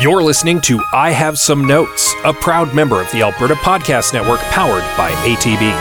[0.00, 4.40] You're listening to I Have Some Notes, a proud member of the Alberta Podcast Network
[4.40, 5.72] powered by ATB.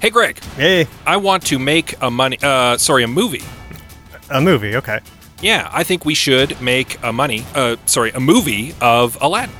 [0.00, 3.42] Hey Greg, Hey, I want to make a money uh sorry, a movie.
[4.30, 4.74] a movie.
[4.76, 4.98] Okay.
[5.40, 9.54] Yeah, I think we should make a money uh sorry, a movie of Aladdin.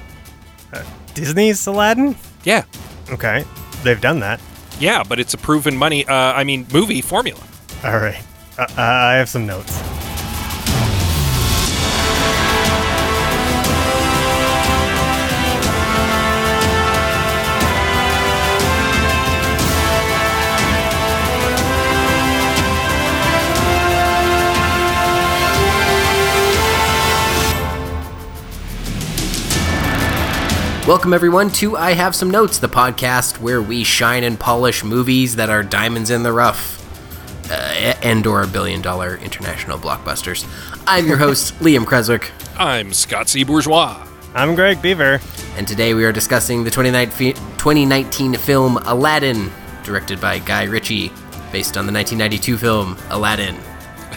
[1.15, 2.17] Disney's Aladdin.
[2.45, 2.65] Yeah.
[3.11, 3.45] Okay,
[3.83, 4.41] they've done that.
[4.81, 7.41] Yeah, but it's a proven money uh I mean movie formula.
[7.85, 8.23] All right.
[8.59, 9.79] Uh, uh, I have some notes.
[30.87, 35.37] Welcome, everyone, to I Have Some Notes, the podcast where we shine and polish movies
[35.37, 36.81] that are diamonds in the rough
[37.51, 40.45] uh, and or billion dollar international blockbusters.
[40.87, 43.45] I'm your host, Liam Creswick, I'm Scott C.
[43.45, 44.05] Bourgeois.
[44.35, 45.21] I'm Greg Beaver.
[45.57, 49.53] and today we are discussing the 2019 film Aladdin,
[49.85, 51.13] directed by Guy Ritchie,
[51.53, 53.57] based on the 1992 film Aladdin.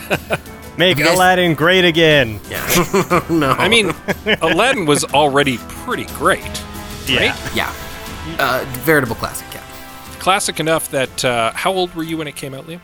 [0.78, 2.40] Make guys- Aladdin great again.
[2.50, 3.26] Yeah.
[3.30, 3.52] no.
[3.52, 3.94] I mean,
[4.42, 6.44] Aladdin was already pretty great.
[7.08, 7.30] Yeah.
[7.32, 7.56] Right?
[7.56, 7.74] yeah.
[8.40, 9.62] Uh, veritable classic, yeah.
[10.20, 12.80] Classic enough that uh how old were you when it came out, Liam?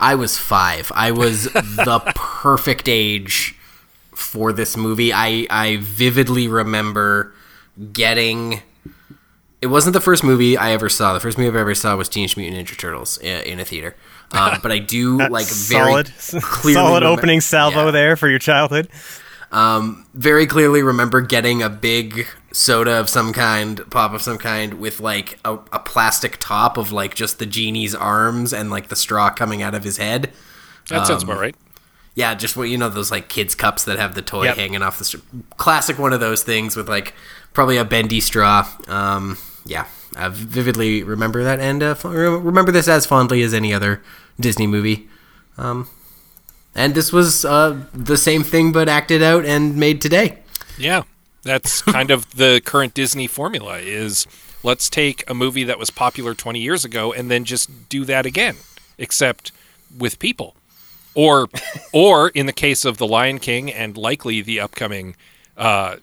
[0.00, 0.90] I was five.
[0.94, 3.54] I was the perfect age
[4.14, 5.12] for this movie.
[5.12, 7.32] I I vividly remember
[7.92, 8.62] getting.
[9.60, 11.14] It wasn't the first movie I ever saw.
[11.14, 13.94] The first movie I ever saw was Teenage Mutant Ninja Turtles i- in a theater.
[14.32, 16.06] Um, but I do like very solid,
[16.42, 17.90] clearly solid remem- opening salvo Yeah.
[17.90, 18.88] there for your childhood.
[20.14, 25.00] very clearly remember getting a big soda of some kind, pop of some kind, with
[25.00, 29.30] like a, a plastic top of like just the genie's arms and like the straw
[29.30, 30.30] coming out of his head.
[30.88, 31.56] That sounds about right.
[32.14, 34.56] Yeah, just what you know those like kids cups that have the toy Yep.
[34.56, 35.18] hanging off the str-
[35.56, 37.14] classic one of those things with like
[37.54, 38.68] probably a bendy straw.
[38.86, 39.86] Um, yeah,
[40.16, 44.02] I vividly remember that and uh, f- remember this as fondly as any other
[44.38, 45.08] Disney movie.
[45.56, 45.88] Um,
[46.74, 50.38] and this was uh, the same thing but acted out and made today.
[50.78, 51.02] Yeah.
[51.42, 54.26] That's kind of the current Disney formula is
[54.62, 58.26] let's take a movie that was popular 20 years ago and then just do that
[58.26, 58.56] again,
[58.98, 59.52] except
[59.96, 60.54] with people.
[61.14, 61.48] Or
[61.92, 65.16] or in the case of The Lion King and likely the upcoming
[65.56, 65.96] uh,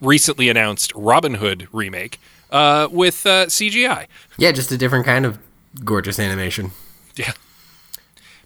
[0.00, 2.20] recently announced Robin Hood remake
[2.52, 4.06] uh, with uh, CGI.
[4.36, 5.38] Yeah, just a different kind of
[5.84, 6.70] gorgeous animation.
[7.16, 7.32] Yeah.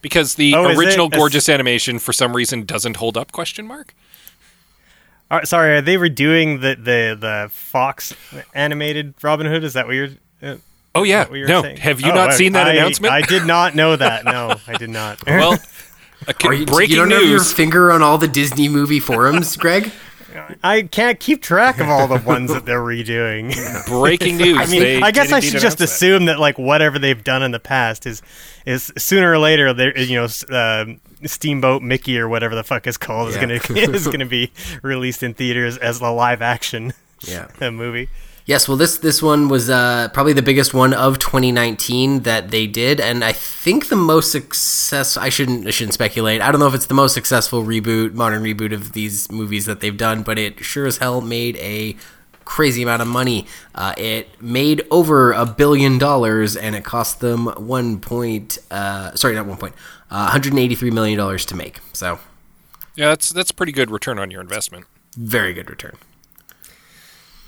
[0.00, 3.94] Because the Oh, original It's- gorgeous animation for some reason doesn't hold up question mark.
[5.30, 8.14] All right, sorry, are they redoing the the the Fox
[8.54, 9.64] animated Robin Hood?
[9.64, 10.10] Is that what you're?
[10.42, 10.56] Uh,
[10.94, 11.30] Oh yeah.
[11.32, 11.60] you No.
[11.62, 11.76] saying?
[11.78, 13.12] Have you Oh, not I- seen that I- announcement?
[13.12, 14.24] I did not know that.
[14.24, 15.26] No, I did not.
[15.26, 15.58] well,
[16.28, 17.52] a, Are you, breaking you don't have your news.
[17.52, 19.90] finger on all the Disney movie forums, Greg?
[20.62, 23.54] I can't keep track of all the ones that they're redoing.
[23.86, 24.58] breaking news.
[24.58, 25.84] I mean, They I guess I should just announce that.
[25.84, 28.22] assume that like whatever they've done in the past is
[28.64, 30.84] is sooner or later there you know uh,
[31.24, 34.50] Steamboat Mickey or whatever the fuck is called is gonna is gonna be
[34.82, 36.92] released in theaters as a live action
[37.22, 37.48] Yeah.
[37.60, 38.08] uh, movie.
[38.46, 42.68] Yes, well, this this one was uh, probably the biggest one of 2019 that they
[42.68, 45.16] did, and I think the most success.
[45.16, 46.40] I shouldn't I shouldn't speculate.
[46.40, 49.80] I don't know if it's the most successful reboot, modern reboot of these movies that
[49.80, 51.96] they've done, but it sure as hell made a
[52.44, 53.48] crazy amount of money.
[53.74, 58.58] Uh, it made over a billion dollars, and it cost them one point.
[58.70, 59.74] Uh, sorry, not one point.
[60.08, 61.80] Uh, 183 million dollars to make.
[61.92, 62.20] So
[62.94, 64.84] Yeah, that's that's pretty good return on your investment.
[65.16, 65.96] very good return.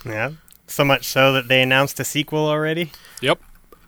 [0.05, 0.31] Yeah,
[0.69, 2.91] so much so that they announced a sequel already.
[3.21, 3.41] Yep.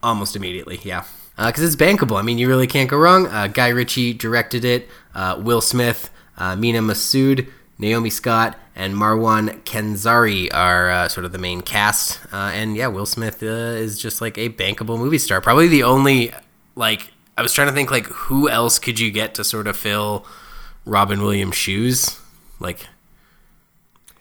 [0.04, 0.80] almost immediately.
[0.84, 1.04] Yeah,
[1.38, 2.18] because it's bankable.
[2.20, 3.28] I mean, you really can't go wrong.
[3.28, 4.90] Uh, Guy Ritchie directed it.
[5.16, 7.48] Uh, Will Smith, uh, Mena Massoud,
[7.78, 12.20] Naomi Scott, and Marwan Kenzari are uh, sort of the main cast.
[12.32, 15.42] Uh, and yeah, Will Smith uh, is just like a bankable movie star.
[15.42, 16.32] Probably the only
[16.76, 19.76] like I was trying to think like who else could you get to sort of
[19.78, 20.26] fill
[20.86, 22.20] Robin Williams' shoes?
[22.60, 22.88] Like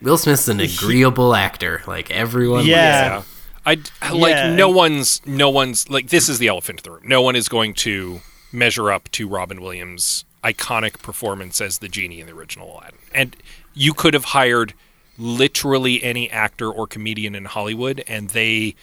[0.02, 1.82] Will Smith's an agreeable actor.
[1.86, 2.66] Like everyone.
[2.66, 2.76] Yeah.
[2.76, 3.22] Yeah.
[3.66, 3.74] I
[4.12, 7.02] like Yeah, no one's no one's like this is the elephant in the room.
[7.06, 8.20] No one is going to
[8.52, 12.98] measure up to Robin Williams' iconic performance as the genie in the original Aladdin.
[13.14, 13.36] And
[13.74, 14.72] you could have hired
[15.18, 18.74] literally any actor or comedian in Hollywood and they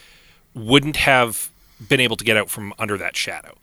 [0.54, 1.50] wouldn't have
[1.88, 3.56] been able to get out from under that shadow.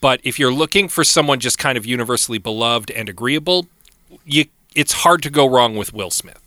[0.00, 3.66] But if you're looking for someone just kind of universally beloved and agreeable,
[4.24, 6.40] you it's hard to go wrong with Will Smith.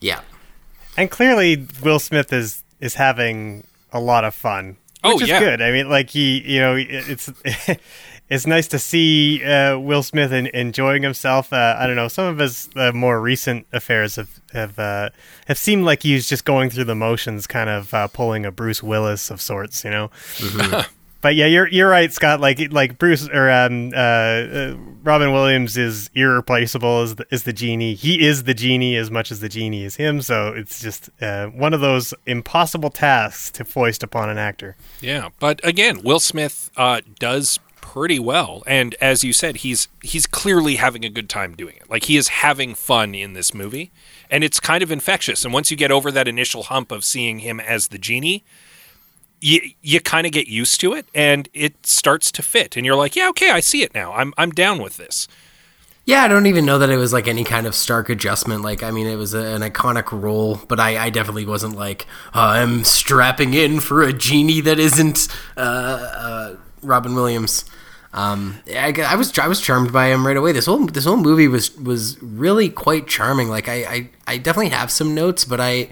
[0.00, 0.20] Yeah.
[0.96, 4.76] And clearly, Will Smith is is having a lot of fun.
[5.02, 5.40] Oh, which is yeah.
[5.40, 5.62] good.
[5.62, 7.30] I mean, like he, you know, it's
[8.30, 11.52] it's nice to see uh, Will Smith en- enjoying himself.
[11.52, 15.10] Uh, I don't know, some of his uh, more recent affairs have have uh,
[15.46, 18.82] have seemed like he's just going through the motions, kind of uh, pulling a Bruce
[18.82, 20.10] Willis of sorts, you know.
[21.20, 22.40] But yeah, you're you're right, Scott.
[22.40, 27.52] Like like Bruce or um, uh, uh, Robin Williams is irreplaceable as the, as the
[27.52, 27.94] genie.
[27.94, 30.22] He is the genie as much as the genie is him.
[30.22, 34.76] So it's just uh, one of those impossible tasks to foist upon an actor.
[35.00, 40.26] Yeah, but again, Will Smith uh, does pretty well, and as you said, he's he's
[40.26, 41.90] clearly having a good time doing it.
[41.90, 43.90] Like he is having fun in this movie,
[44.30, 45.44] and it's kind of infectious.
[45.44, 48.44] And once you get over that initial hump of seeing him as the genie,
[49.40, 52.76] you you kind of get used to it, and it starts to fit.
[52.76, 54.12] And you're like, yeah, okay, I see it now.
[54.12, 55.28] I'm I'm down with this.
[56.06, 58.62] Yeah, I don't even know that it was like any kind of stark adjustment.
[58.62, 62.06] Like, I mean, it was a, an iconic role, but I, I definitely wasn't like
[62.34, 67.64] "Uh, I'm strapping in for a genie that isn't uh, uh, Robin Williams.
[68.12, 70.52] Um, I, I was I was charmed by him right away.
[70.52, 73.48] This whole this whole movie was was really quite charming.
[73.48, 75.90] Like, I, I, I definitely have some notes, but I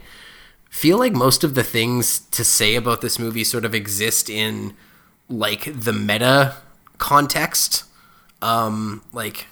[0.68, 4.74] feel like most of the things to say about this movie sort of exist in
[5.28, 6.54] like the meta
[6.98, 7.84] context.
[8.40, 9.46] Um, like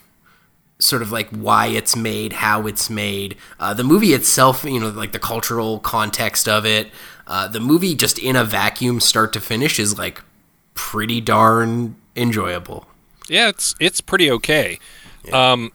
[0.79, 4.91] sort of like why it's made, how it's made, uh, the movie itself, you know,
[4.91, 6.91] like the cultural context of it.
[7.27, 10.23] Uh, the movie, just in a vacuum, start to finish, is like
[10.75, 12.87] pretty darn enjoyable.
[13.29, 14.79] Yeah, it's it's pretty okay.
[15.33, 15.73] Um,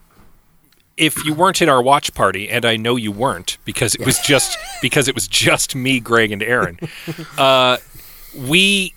[0.98, 4.20] if you weren't in our watch party, and I know you weren't because it was
[4.20, 6.80] just because it was just me, Greg, and Aaron,
[7.38, 7.78] uh,
[8.38, 8.94] we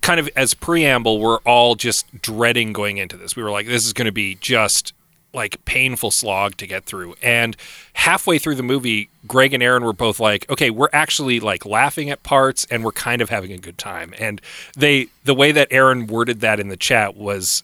[0.00, 3.36] kind of as preamble, we're all just dreading going into this.
[3.36, 4.92] We were like, this is going to be just
[5.32, 7.14] like painful slog to get through.
[7.22, 7.56] And
[7.92, 12.10] halfway through the movie, Greg and Aaron were both like, okay, we're actually like laughing
[12.10, 14.12] at parts and we're kind of having a good time.
[14.18, 14.40] And
[14.76, 17.62] they the way that Aaron worded that in the chat was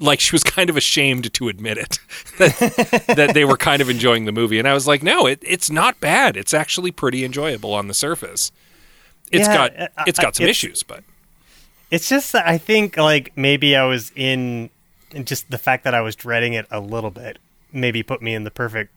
[0.00, 1.98] like she was kind of ashamed to admit it
[2.38, 4.58] that, that they were kind of enjoying the movie.
[4.58, 6.36] And i was like no it, it's not bad.
[6.36, 8.50] It's actually pretty enjoyable on the surface.
[9.32, 11.04] It's Yeah, got uh, it's got some it's- issues but
[11.90, 14.70] It's just that I think like maybe I was in
[15.22, 17.38] just the fact that I was dreading it a little bit
[17.72, 18.90] maybe put me in the perfect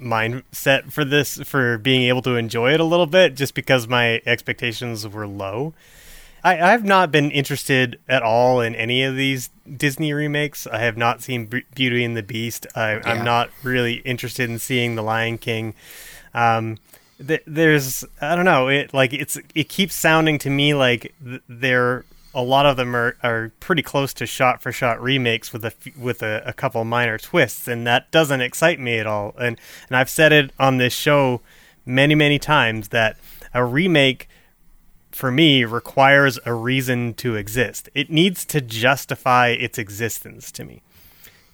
[0.00, 4.20] mindset for this for being able to enjoy it a little bit just because my
[4.26, 5.72] expectations were low.
[6.44, 10.66] I, I've not been interested at all in any of these Disney remakes.
[10.66, 12.66] I have not seen Be- Beauty and the Beast.
[12.76, 13.02] I, Yeah.
[13.06, 15.74] I'm not really interested in seeing The Lion King.
[16.34, 16.76] Um,
[17.26, 21.40] th- there's I don't know it like it's it keeps sounding to me like th-
[21.48, 22.04] they're
[22.36, 25.68] a lot of them are, are pretty close to shot for shot remakes with a
[25.68, 29.58] f- with a, a couple minor twists and that doesn't excite me at all and
[29.88, 31.40] and I've said it on this show
[31.86, 33.16] many many times that
[33.54, 34.28] a remake
[35.14, 40.82] for me requires a reason to exist it needs to justify its existence to me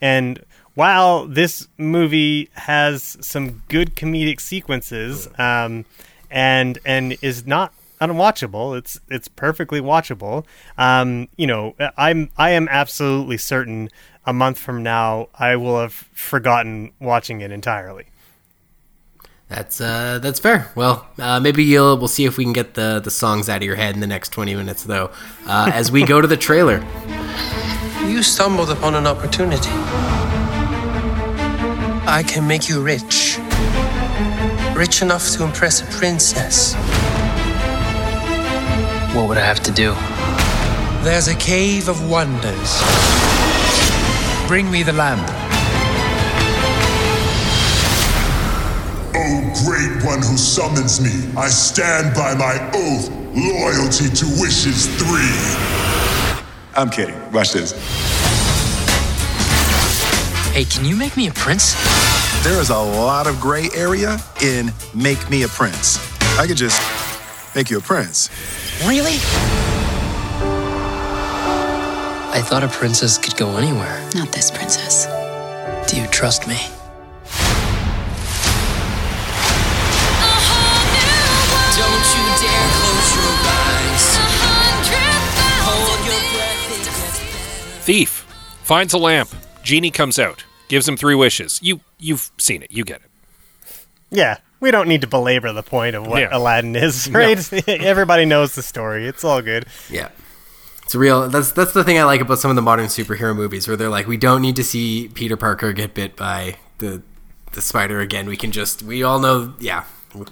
[0.01, 5.85] and while this movie has some good comedic sequences, um,
[6.31, 10.45] and and is not unwatchable, it's it's perfectly watchable.
[10.79, 13.91] Um, you know, I'm I am absolutely certain
[14.25, 18.07] a month from now I will have forgotten watching it entirely.
[19.51, 20.71] That's uh, that's fair.
[20.77, 23.63] Well, uh, maybe you'll we'll see if we can get the the songs out of
[23.65, 25.11] your head in the next twenty minutes, though.
[25.45, 26.79] Uh, as we go to the trailer,
[28.07, 29.71] You stumbled upon an opportunity.
[32.07, 33.39] I can make you rich.
[34.77, 36.75] Rich enough to impress a princess.
[39.15, 39.95] What would I have to do?
[41.05, 42.81] There's a cave of wonders.
[44.49, 45.40] Bring me the lamp.
[49.33, 56.41] O great one who summons me, I stand by my oath, loyalty to wishes three.
[56.75, 57.15] I'm kidding.
[57.33, 57.73] Watch this.
[60.53, 61.75] Hey, can you make me a prince?
[62.43, 65.99] There is a lot of gray area in Make Me a Prince.
[66.39, 66.81] I could just
[67.55, 68.31] make you a prince.
[68.85, 69.19] Really?
[72.33, 74.09] I thought a princess could go anywhere.
[74.15, 75.07] Not this princess.
[75.89, 76.59] Do you trust me?
[87.91, 88.11] Thief
[88.63, 89.29] finds a lamp
[89.65, 94.39] genie comes out gives him three wishes you you've seen it you get it Yeah,
[94.61, 96.29] we don't need to belabor the point of what Yeah.
[96.31, 97.53] Aladdin is, right?
[97.69, 99.07] Everybody knows the story.
[99.09, 99.67] It's all good.
[99.89, 100.11] yeah,
[100.85, 101.29] it's real.
[101.29, 103.89] That's that's the thing I like about some of the modern superhero movies, where they're
[103.99, 107.03] like, we don't need to see Peter Parker get bit by the
[107.53, 108.27] the spider again.
[108.29, 109.55] We can just we all know.
[109.61, 109.85] Yeah,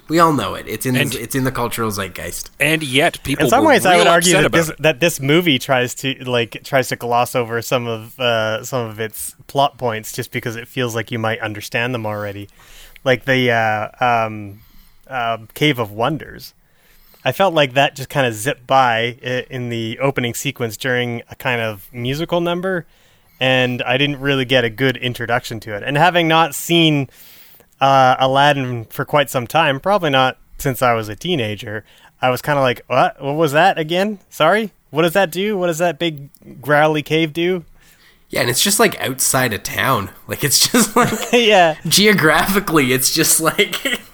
[0.07, 0.67] We all know it.
[0.67, 2.49] It's in And- the, it's in the cultural zeitgeist.
[2.59, 5.59] And yet, people In some were ways, I would argue that this that this movie
[5.59, 10.11] tries to like tries to gloss over some of uh, some of its plot points
[10.11, 12.49] just because it feels like you might understand them already,
[13.03, 14.59] like the uh, um,
[15.07, 16.53] uh, Cave of Wonders.
[17.25, 19.17] I felt like that just kind of zipped by
[19.49, 22.85] in the opening sequence during a kind of musical number,
[23.41, 25.83] and I didn't really get a good introduction to it.
[25.83, 27.09] And having not seen
[27.81, 31.85] uh, Aladdin for quite some time, probably not since I was a teenager,
[32.21, 33.21] I was kind of like, what?
[33.21, 34.19] What was that again?
[34.29, 34.71] Sorry?
[34.89, 35.57] What does that do?
[35.57, 36.29] What does that big
[36.61, 37.63] growly cave do?
[38.29, 40.09] Yeah, and it's just like outside of town.
[40.27, 41.77] Like it's just like yeah.
[41.87, 43.75] geographically, it's just like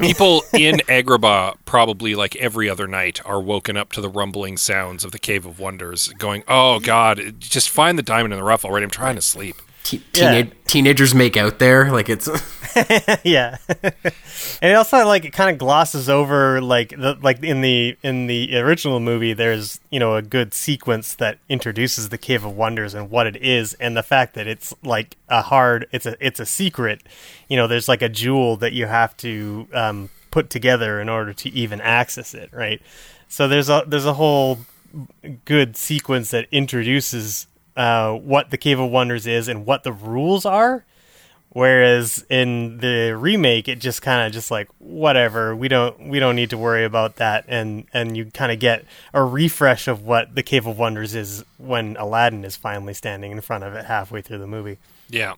[0.00, 5.04] People in Agrabah, probably like every other night, are woken up to the rumbling sounds
[5.04, 8.64] of the Cave of Wonders, going, "Oh God, just find the diamond in the rough
[8.64, 8.84] already.
[8.84, 9.56] I'm trying to sleep."
[9.90, 10.30] Te- Yeah.
[10.30, 11.90] teenage, teenagers make out there.
[11.92, 12.28] Like it's
[13.24, 13.56] yeah.
[14.62, 18.26] and it also like it kind of glosses over like the like in the in
[18.26, 22.94] the original movie there's, you know, a good sequence that introduces the Cave of Wonders
[22.94, 26.38] and what it is and the fact that it's like a hard it's a it's
[26.40, 27.02] a secret.
[27.48, 31.32] You know, there's like a jewel that you have to um put together in order
[31.32, 32.80] to even access it, right?
[33.28, 34.58] So there's a there's a whole
[35.44, 37.46] good sequence that introduces
[37.80, 40.84] uh, what the Cave of Wonders is and what the rules are.
[41.48, 46.36] Whereas in the remake, it just kind of just like whatever we don't we don't
[46.36, 48.84] need to worry about that, and and you kind of get
[49.14, 53.40] a refresh of what the Cave of Wonders is when Aladdin is finally standing in
[53.40, 54.76] front of it halfway through the movie.
[55.08, 55.34] Yeah.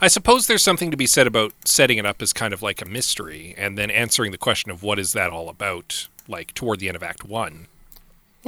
[0.00, 2.80] I suppose there's something to be said about setting it up as kind of like
[2.80, 6.78] a mystery and then answering the question of what is that all about, like toward
[6.78, 7.66] the end of Act One.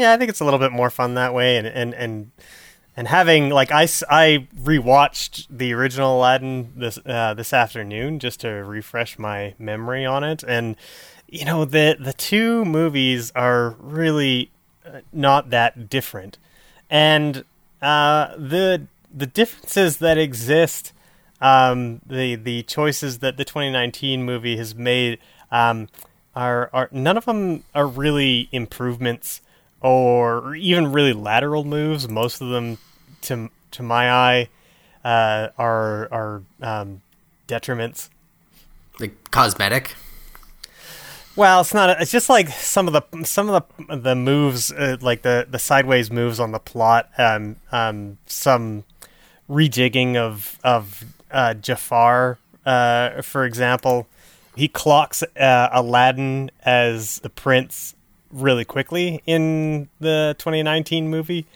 [0.01, 2.31] Yeah, I think it's a little bit more fun that way, and and and
[2.97, 8.49] and having like I, I rewatched the original Aladdin this uh, this afternoon just to
[8.49, 10.77] refresh my memory on it, and
[11.29, 14.51] you know the the two movies are really
[14.87, 16.39] uh, not that different,
[16.89, 17.45] and
[17.83, 20.95] uh, the the differences that exist,
[21.43, 25.19] um, the the choices that the 2019 movie has made,
[25.53, 25.91] um,
[26.35, 29.43] are are none of them are really improvements
[29.81, 32.09] or even really lateral moves.
[32.09, 32.79] Most of them,
[33.23, 34.49] to to my eye,
[35.05, 37.03] uh, are are um,
[37.49, 38.09] detriments.
[38.99, 39.95] like cosmetic.
[41.37, 42.01] Well, it's not.
[42.03, 45.59] It's just like some of the some of the the moves, uh, like the the
[45.59, 47.09] sideways moves on the plot.
[47.17, 48.85] Um, um, some
[49.49, 54.07] rejigging of of uh, Jafar, uh, for example.
[54.57, 57.95] He clocks uh, Aladdin as the prince
[58.31, 61.47] really quickly in the 2019 movie,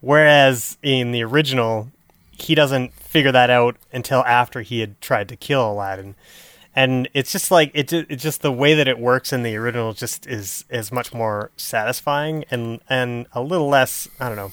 [0.00, 1.88] whereas in the original,
[2.32, 6.14] he doesn't figure that out until after he had tried to kill Aladdin
[6.76, 9.94] and it's just like it, it's just the way that it works in the original
[9.94, 14.52] just is is much more satisfying and and a little less I don't know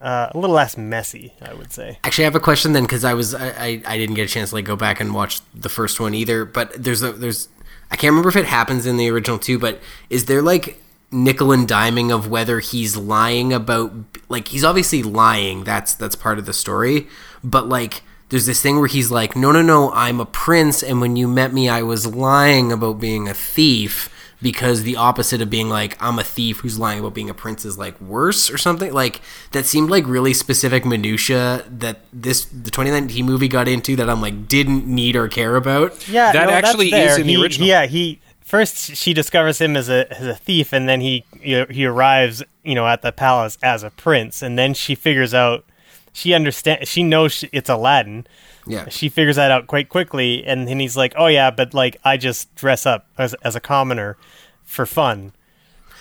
[0.00, 3.04] uh, a little less messy I would say Actually, I have a question then because
[3.04, 5.40] I was I, I, I didn't get a chance to like go back and watch
[5.54, 6.44] the first one either.
[6.44, 7.48] But there's a there's
[7.94, 9.56] I can't remember if it happens in the original too.
[9.56, 10.82] But is there like
[11.12, 13.92] nickel and diming of whether he's lying about
[14.28, 15.62] like he's obviously lying.
[15.62, 17.06] That's that's part of the story.
[17.44, 21.00] But like there's this thing where he's like, no no no, I'm a prince, and
[21.00, 24.10] when you met me, I was lying about being a thief.
[24.44, 27.64] Because the opposite of being like I'm a thief who's lying about being a prince
[27.64, 29.22] is like worse or something like
[29.52, 34.20] that seemed like really specific minutia that this the 2019 movie got into that I'm
[34.20, 36.06] like didn't need or care about.
[36.08, 37.20] yeah That no, actually is there.
[37.20, 37.66] in the original.
[37.66, 41.64] yeah he first she discovers him as a as a thief and then he he
[41.70, 45.64] he arrives you know at the palace as a prince and then she figures out
[46.12, 48.26] she understand she knows she, it's Aladdin
[48.66, 48.88] Yeah.
[48.90, 52.16] she figures that out quite quickly and then he's like oh yeah but like i
[52.18, 54.16] just dress up as, as a commoner
[54.64, 55.32] for fun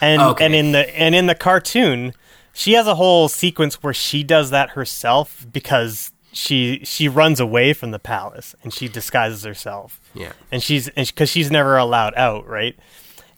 [0.01, 0.45] and Okay.
[0.45, 2.13] and in the and in the cartoon
[2.53, 7.73] she has a whole sequence where she does that herself because she she runs away
[7.73, 10.31] from the palace and she disguises herself Yeah.
[10.51, 12.75] and she's because she's never allowed out right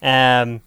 [0.01, 0.62] um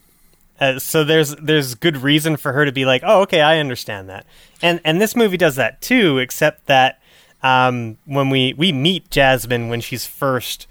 [0.60, 4.08] uh, so there's there's good reason for her to be like, oh, okay, I understand
[4.08, 4.26] that,
[4.60, 7.00] and and this movie does that too, except that
[7.44, 10.66] um, when we we meet Jasmine when she's first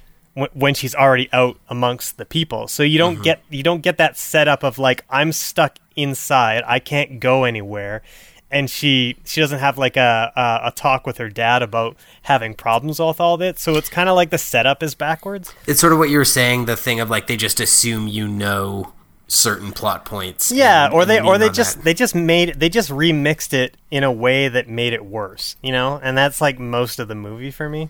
[0.54, 3.24] when, she's already out amongst the people, so you don't mm-hmm.
[3.24, 8.04] get you don't get that setup of like I'm stuck inside, I can't go anywhere,
[8.52, 12.54] and she she doesn't have like a a, a talk with her dad about having
[12.54, 15.54] problems with all that, so it's kind of like the setup is backwards.
[15.66, 18.28] It's sort of what you were saying, the thing of like they just assume you
[18.28, 18.94] know
[19.28, 20.52] certain plot points.
[20.52, 21.84] Yeah, and- or they or they just that.
[21.84, 25.72] they just made they just remixed it in a way that made it worse, you
[25.72, 26.00] know?
[26.02, 27.90] And that's like most of the movie for me.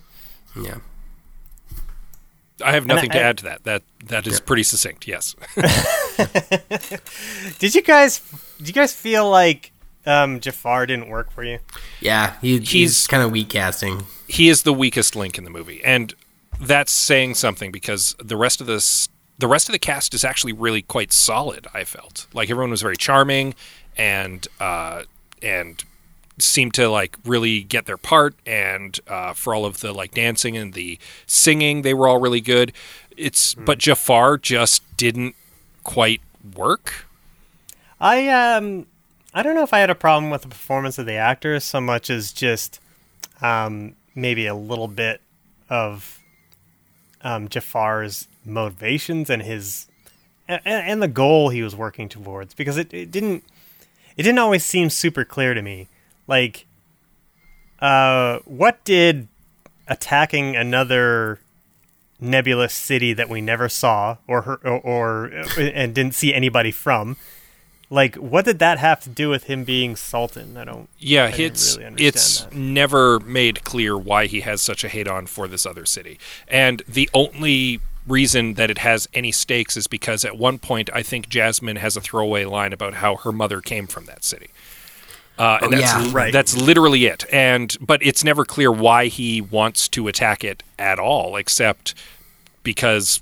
[0.60, 0.78] Yeah.
[2.64, 3.64] I have nothing to add to that.
[3.64, 5.06] That that is pretty succinct.
[5.06, 5.34] Yes.
[7.58, 8.20] Did you guys?
[8.58, 9.72] Did you guys feel like
[10.06, 11.58] um, Jafar didn't work for you?
[12.00, 14.04] Yeah, he, he's, He's- kind of weak casting.
[14.26, 16.14] he is the weakest link in the movie, and
[16.60, 20.52] that's saying something because the rest of this, the rest of the cast is actually
[20.52, 21.66] really quite solid.
[21.72, 23.54] I felt like everyone was very charming,
[23.96, 25.02] and uh,
[25.42, 25.82] and
[26.42, 28.34] seemed to like really get their part.
[28.46, 32.40] And uh, for all of the like dancing and the singing, they were all really
[32.40, 32.72] good.
[33.16, 35.34] It's but Jafar just didn't
[35.84, 36.20] quite
[36.54, 37.06] work.
[38.00, 38.86] I um,
[39.34, 41.80] I don't know if I had a problem with the performance of the actors so
[41.80, 42.80] much as just
[43.42, 45.20] um, maybe a little bit
[45.68, 46.20] of
[47.22, 49.86] um, Jafar's motivations and his
[50.46, 53.44] and, and the goal he was working towards because it, it didn't
[54.16, 55.88] it didn't always seem super clear to me
[56.28, 56.66] like
[57.80, 59.26] uh what did
[59.88, 61.40] attacking another
[62.20, 65.24] nebulous city that we never saw or her, or, or
[65.58, 67.16] and didn't see anybody from
[67.90, 71.28] like what did that have to do with him being sultan i don't Yeah, I
[71.28, 72.54] it's really understand it's that.
[72.54, 76.18] never made clear why he has such a hate on for this other city.
[76.48, 81.02] And the only reason that it has any stakes is because at one point I
[81.02, 84.48] think Jasmine has a throwaway line about how her mother came from that city.
[85.38, 86.10] Uh, and Oh, that's yeah.
[86.12, 86.32] Right.
[86.32, 87.24] that's literally it.
[87.32, 91.94] And but it's never clear why he wants to attack it at all, except
[92.62, 93.20] because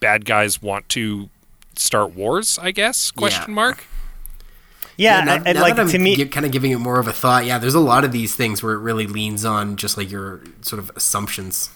[0.00, 1.28] bad guys want to
[1.76, 2.58] start wars.
[2.60, 3.54] I guess question Yeah.
[3.54, 3.84] mark.
[4.96, 6.78] yeah, now, and, and now like that I'm to me gi- kind of giving it
[6.78, 7.44] more of a thought.
[7.46, 10.40] Yeah, there's a lot of these things where it really leans on just like your
[10.62, 11.70] sort of assumptions.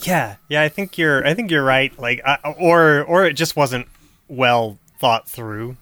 [0.00, 1.26] Yeah, yeah, I think you're.
[1.26, 1.98] I think you're right.
[1.98, 3.88] Like, I, or or it just wasn't
[4.28, 5.76] well thought through.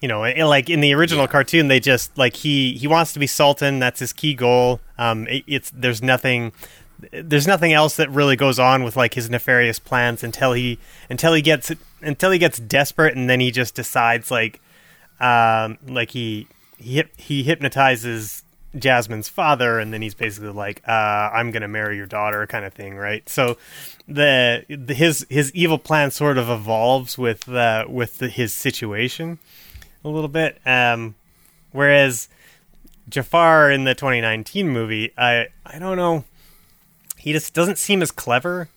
[0.00, 3.18] You know, it, like in the original cartoon, they just like he he wants to
[3.18, 3.78] be sultan.
[3.78, 4.80] That's his key goal.
[4.96, 6.52] Um, it, it's there's nothing.
[7.12, 10.78] There's nothing else that really goes on with like his nefarious plans until he
[11.08, 14.60] until he gets until he gets desperate and then he just decides like
[15.20, 18.42] um like he he he hypnotizes
[18.76, 22.72] Jasmine's father, and then he's basically like, uh, "I'm gonna marry your daughter," kind of
[22.72, 23.26] thing, right?
[23.28, 23.56] So
[24.06, 29.38] the, the his his evil plan sort of evolves with uh, with the, his situation
[30.08, 30.58] a little bit.
[30.66, 31.14] Um,
[31.72, 32.28] whereas
[33.08, 36.24] Jafar in the 2019 movie, I I don't know,
[37.16, 38.68] he just doesn't seem as clever.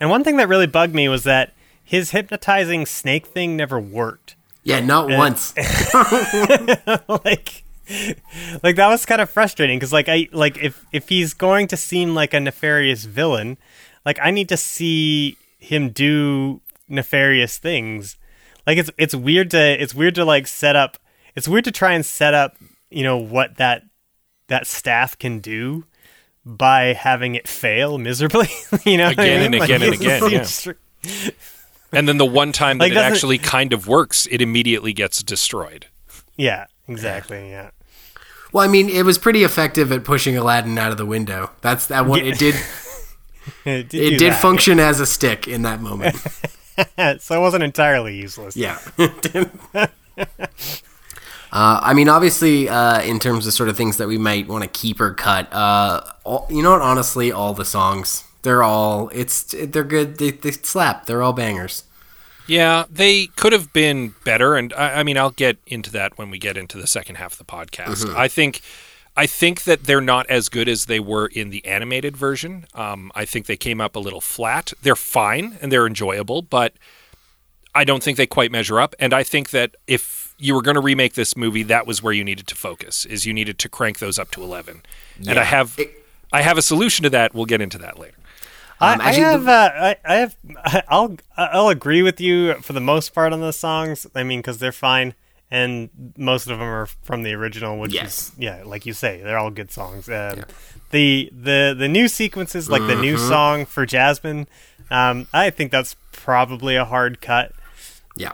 [0.00, 4.34] And one thing that really bugged me was that his hypnotizing snake thing never worked
[4.64, 5.54] Yeah, not once.
[7.08, 7.62] like
[8.64, 11.76] like that was kind of frustrating because like i like if if he's going to
[11.76, 13.56] seem like a nefarious villain
[14.04, 18.16] like i need to see him do nefarious things
[18.66, 20.98] like it's it's weird to it's weird to like set up
[21.34, 22.56] it's weird to try and set up
[22.90, 23.82] you know what that
[24.48, 25.84] that staff can do
[26.44, 28.48] by having it fail miserably
[28.84, 29.62] you know what I Again and mean?
[29.62, 30.42] again and again, seems yeah.
[30.42, 31.30] str-
[31.92, 35.22] And then the one time that Like, it actually kind of works, it immediately gets
[35.22, 35.86] destroyed.
[36.36, 37.70] yeah exactly yeah
[38.52, 41.50] Well, I mean, it was pretty effective at pushing Aladdin out of the window.
[41.62, 42.20] That's that one.
[42.20, 42.54] It did.
[43.64, 44.40] it did, It did that.
[44.40, 46.16] function as a stick in that moment.
[47.20, 48.78] so it wasn't entirely useless Yeah.
[51.52, 54.64] Uh, I mean, obviously, uh, in terms of sort of things that we might want
[54.64, 56.82] to keep or cut, uh, all, you know what?
[56.82, 60.18] Honestly, all the songs, they're all, it's, they're good.
[60.18, 61.06] They, they slap.
[61.06, 61.84] They're all bangers.
[62.46, 66.30] Yeah, they could have been better, and I, I mean, I'll get into that when
[66.30, 68.14] we get into the second half of the podcast.
[68.14, 68.60] I think,
[69.16, 72.66] I think that they're not as good as they were in the animated version.
[72.74, 74.72] Um, I think they came up a little flat.
[74.82, 76.74] They're fine and they're enjoyable, but
[77.74, 78.94] I don't think they quite measure up.
[78.98, 82.12] And I think that if you were going to remake this movie, that was where
[82.12, 83.06] you needed to focus.
[83.06, 84.82] Is you needed to crank those up to eleven.
[85.26, 86.02] And I have, It-
[86.32, 87.34] I have a solution to that.
[87.34, 88.16] We'll get into that later.
[88.80, 90.36] Um, I, actually, I the- have, uh, I, I have,
[90.88, 94.06] I'll, I'll agree with you for the most part on the songs.
[94.14, 95.14] I mean, because they're fine,
[95.50, 98.28] and most of them are from the original, which Yes.
[98.28, 100.08] is, yeah, like you say, they're all good songs.
[100.08, 100.44] Um,
[100.90, 103.28] The the the new sequences, like the new Mm-hmm.
[103.28, 104.46] song for Jasmine,
[104.90, 107.52] um, I think that's probably a hard cut.
[108.16, 108.32] Yeah.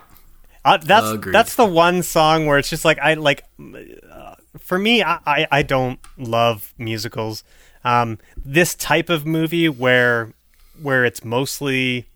[0.65, 1.33] Uh, that's Agreed.
[1.35, 3.43] that's the one song where it's just like I like.
[3.59, 7.43] Uh, for me, I, I I don't love musicals.
[7.85, 10.33] Um, this type of movie where
[10.81, 12.07] where it's mostly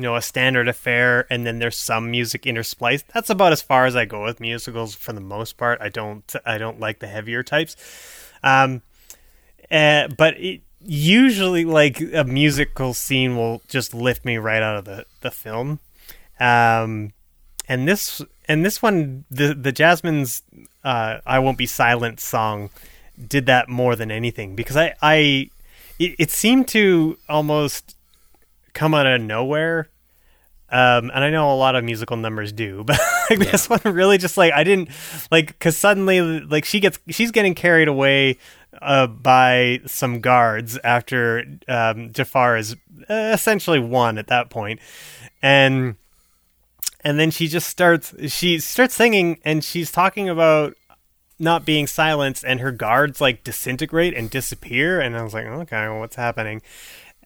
[0.00, 3.04] you know a standard affair and then there's some music interspliced.
[3.12, 5.78] That's about as far as I go with musicals for the most part.
[5.82, 7.76] I don't I don't like the heavier types.
[8.42, 8.80] Um,
[9.70, 14.84] uh, but it, usually like a musical scene will just lift me right out of
[14.86, 15.80] the the film.
[16.40, 17.12] Um,
[17.68, 20.42] and this and this one the the Jasmine's
[20.82, 22.70] uh, I won't be silent song
[23.28, 25.50] did that more than anything because I I
[25.98, 27.96] it, it seemed to almost
[28.72, 29.88] come out of nowhere.
[30.72, 34.18] Um, and I know a lot of musical numbers do, but like this one really
[34.18, 34.90] just like I didn't
[35.30, 38.38] like because suddenly like she gets she's getting carried away
[38.80, 42.76] uh, by some guards after um, Jafar is
[43.08, 44.78] uh, essentially won at that point,
[45.42, 45.96] and
[47.02, 50.76] and then she just starts she starts singing and she's talking about
[51.38, 55.00] not being silenced and her guards like disintegrate and disappear.
[55.00, 56.62] And i was like okay well, what's happening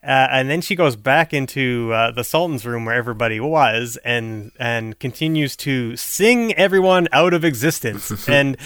[0.05, 4.53] uh, and then she goes back into uh, the sultan's room where everybody was and
[4.59, 8.57] and continues to sing everyone out of existence and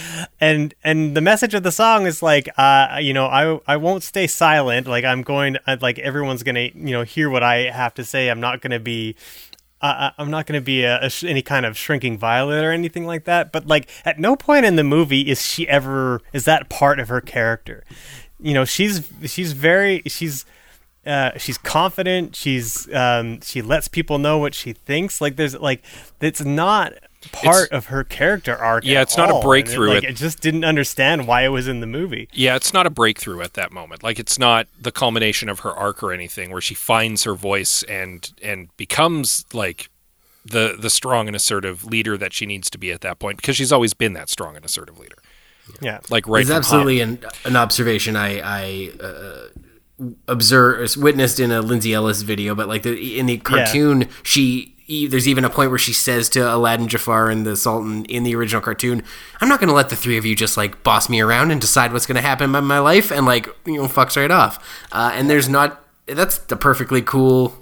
[0.40, 4.02] and and the message of the song is like uh, you know I I won't
[4.02, 7.70] stay silent like I'm going to, like everyone's going to you know hear what I
[7.70, 9.16] have to say I'm not going to be
[9.80, 12.72] uh, I'm not going to be a, a sh- any kind of shrinking violet or
[12.72, 13.52] anything like that.
[13.52, 17.08] But like, at no point in the movie is she ever is that part of
[17.08, 17.84] her character.
[18.40, 20.44] You know, she's she's very she's
[21.08, 22.36] uh, she's confident.
[22.36, 25.20] She's um, she lets people know what she thinks.
[25.20, 25.82] Like there's like
[26.20, 26.92] it's not
[27.32, 28.84] part It's- of her character arc.
[28.84, 29.38] Yeah, at it's not a all.
[29.38, 32.28] And it, breakthrough like at- it just didn't understand why it was in the movie.
[32.32, 34.02] Yeah, it's not a breakthrough at that moment.
[34.02, 37.82] Like it's not the culmination of her arc or anything where she finds her voice
[37.84, 39.90] and and becomes like
[40.44, 43.56] the the strong and assertive leader that she needs to be at that point because
[43.56, 45.16] she's always been that strong and assertive leader.
[45.82, 49.48] Yeah, Like right It's absolutely an, an observation I, I uh,
[50.26, 55.06] observed, witnessed in a Lindsay Ellis video, but like the, in the cartoon, she e-
[55.06, 58.34] there's even a point where she says to Aladdin, Jafar, and the Sultan in the
[58.34, 59.02] original cartoon,
[59.40, 61.60] "I'm not going to let the three of you just like boss me around and
[61.60, 64.64] decide what's going to happen in my life," and like you know fucks right off.
[64.92, 67.54] Uh, and there's not that's the perfectly cool,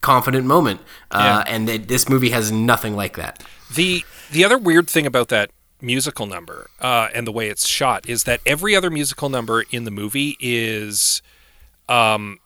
[0.00, 0.80] confident moment,
[1.10, 3.42] uh, and th- this movie has nothing like that.
[3.74, 5.50] The the other weird thing about that
[5.82, 9.84] musical number uh, and the way it's shot is that every other musical number in
[9.84, 11.22] the movie is
[11.90, 12.38] um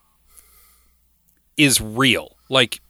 [1.57, 2.37] is real.
[2.49, 2.81] Like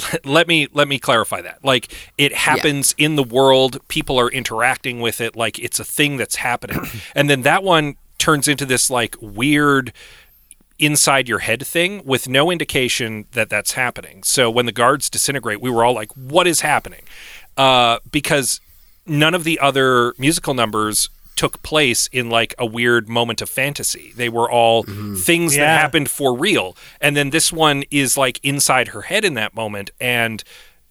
[0.24, 1.64] let me let me clarify that.
[1.64, 6.16] Like it happens in the world, people are interacting with it like it's a thing
[6.16, 6.80] that's happening.
[7.14, 9.92] and then that one turns into this like weird
[10.78, 14.22] inside your head thing with no indication that that's happening.
[14.22, 17.02] So when the guards disintegrate, we were all like, "What is happening?"
[17.56, 18.60] Uh, because
[19.06, 21.10] none of the other musical numbers
[21.42, 24.12] took place in like a weird moment of fantasy.
[24.14, 24.84] They were all
[25.16, 26.76] things that happened for real.
[27.00, 30.44] And then this one is like inside her head in that moment and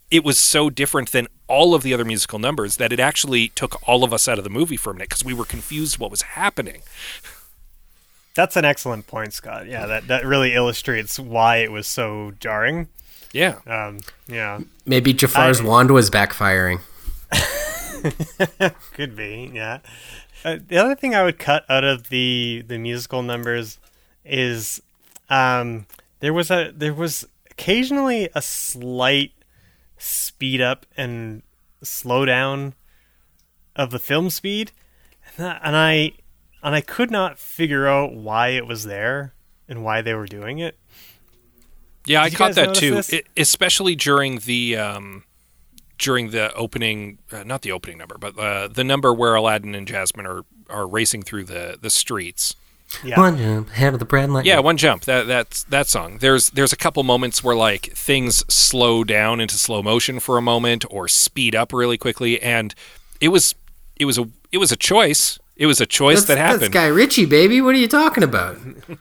[0.09, 3.73] it was so different than all of the other musical numbers that it actually took
[3.87, 6.11] all of us out of the movie for a minute because we were confused what
[6.11, 6.81] was happening.
[8.35, 9.67] that's an excellent point, Scott.
[9.67, 12.89] Yeah, that that really illustrates why it was so jarring.
[13.31, 13.59] Yeah.
[13.65, 16.81] Um, yeah, Maybe Jafar's I- wand was backfiring.
[18.93, 19.49] could be.
[19.53, 19.79] Yeah.
[20.43, 23.79] Uh, the other thing I would cut out of the the musical numbers
[24.25, 24.81] is
[25.29, 25.85] um,
[26.19, 29.33] there was a there was occasionally a slight
[29.97, 31.43] speed up and
[31.83, 32.73] slow down
[33.75, 34.71] of the film speed,
[35.25, 36.13] and, that, and I
[36.63, 39.33] and I could not figure out why it was there
[39.67, 40.77] and why they were doing it.
[42.05, 45.23] Yeah, I Did you caught that too, it, especially during the um,
[46.01, 49.87] during the opening, uh, not the opening number, but uh, the number where Aladdin and
[49.87, 52.55] Jasmine are, are racing through the, the streets.
[53.05, 53.17] Yeah.
[53.17, 54.43] One jump ahead of the bread line.
[54.43, 55.05] Yeah, one jump.
[55.05, 56.17] That that's that song.
[56.17, 60.41] There's there's a couple moments where like things slow down into slow motion for a
[60.41, 62.75] moment or speed up really quickly, and
[63.21, 63.55] it was
[63.95, 65.39] it was a it was a choice.
[65.55, 66.73] It was a choice That's, that that's happened.
[66.73, 67.61] Guy Ritchie, baby.
[67.61, 68.57] What are you talking about?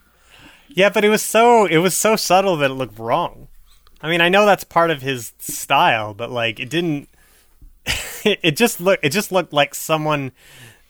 [0.72, 3.48] Yeah, but it was so it was so subtle that it looked wrong.
[4.02, 7.08] I mean, I know that's part of his style, but like it didn't.
[8.24, 9.04] it just looked.
[9.04, 10.32] It just looked like someone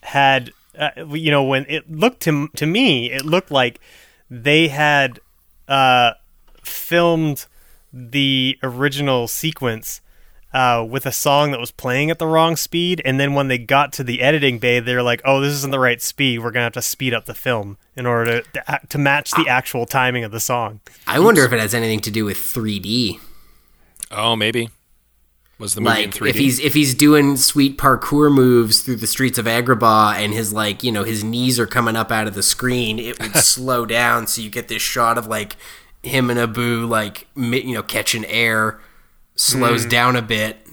[0.03, 3.81] had, uh, you know, when it looked to to me, it looked like
[4.31, 5.20] they had
[5.68, 6.12] uh,
[6.62, 7.46] filmed
[7.92, 10.01] the original sequence
[10.53, 13.59] uh, with a song that was playing at the wrong speed, and then when they
[13.59, 16.39] got to the editing bay, they're like, "Oh, this isn't the right speed.
[16.41, 19.87] We're gonna have to speed up the film in order to to match the actual
[19.87, 23.21] timing of the song." I wonder if it has anything to do with 3D.
[24.11, 24.71] oh, maybe
[25.59, 26.29] was the movie in Like 3D.
[26.31, 30.53] if he's if he's doing sweet parkour moves through the streets of Agrabah and his
[30.55, 33.85] like you know his knees are coming up out of the screen, it would slow
[33.87, 35.57] down so you get this shot of like
[36.03, 38.81] him and Abu like you know catching air,
[39.37, 39.88] slows Hmm.
[39.90, 40.66] down a bit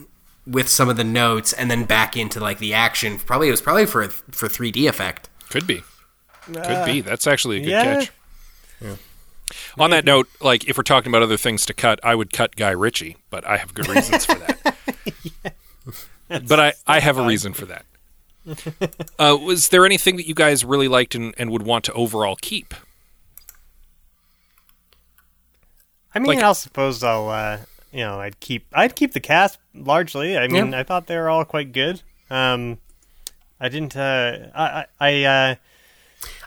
[0.45, 3.19] with some of the notes and then back into like the action.
[3.19, 5.29] Probably it was probably for for 3D effect.
[5.49, 5.83] Could be.
[6.45, 7.01] Could be.
[7.01, 7.83] That's actually a good yeah.
[8.05, 8.11] catch.
[9.77, 12.55] On that note, like if we're talking about other things to cut, I would cut
[12.55, 14.75] Guy Ritchie, but I have good reasons for that.
[16.47, 17.85] but I, I have a reason for that.
[19.19, 22.37] Uh, was there anything that you guys really liked and, and would want to overall
[22.41, 22.73] keep?
[26.15, 27.57] I mean, Like- I suppose I'll, uh,
[27.97, 30.37] you know, I'd keep, I'd keep the cast largely.
[30.37, 30.79] I mean, Yeah.
[30.79, 32.03] I thought they were all quite good.
[32.29, 32.77] Um,
[33.59, 35.55] I didn't, uh, I, I, I uh,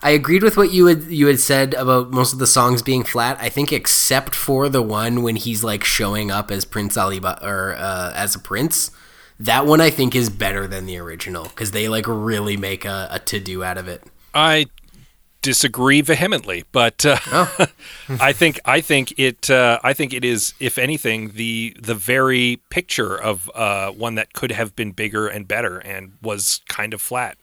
[0.02, 3.04] I agreed with what you had you had said about most of the songs being
[3.04, 3.36] flat.
[3.40, 7.38] I think except for the one when he's like showing up as Prince Ali Ba-
[7.44, 8.90] or uh, as a prince.
[9.38, 13.08] That one I think is better than the original because they like really make a,
[13.10, 14.02] a to do out of it.
[14.34, 14.66] I
[15.42, 17.16] disagree vehemently, but uh,
[18.08, 22.60] I think I think it uh, I think it is, if anything, the the very
[22.70, 27.00] picture of uh, one that could have been bigger and better and was kind of
[27.00, 27.36] flat.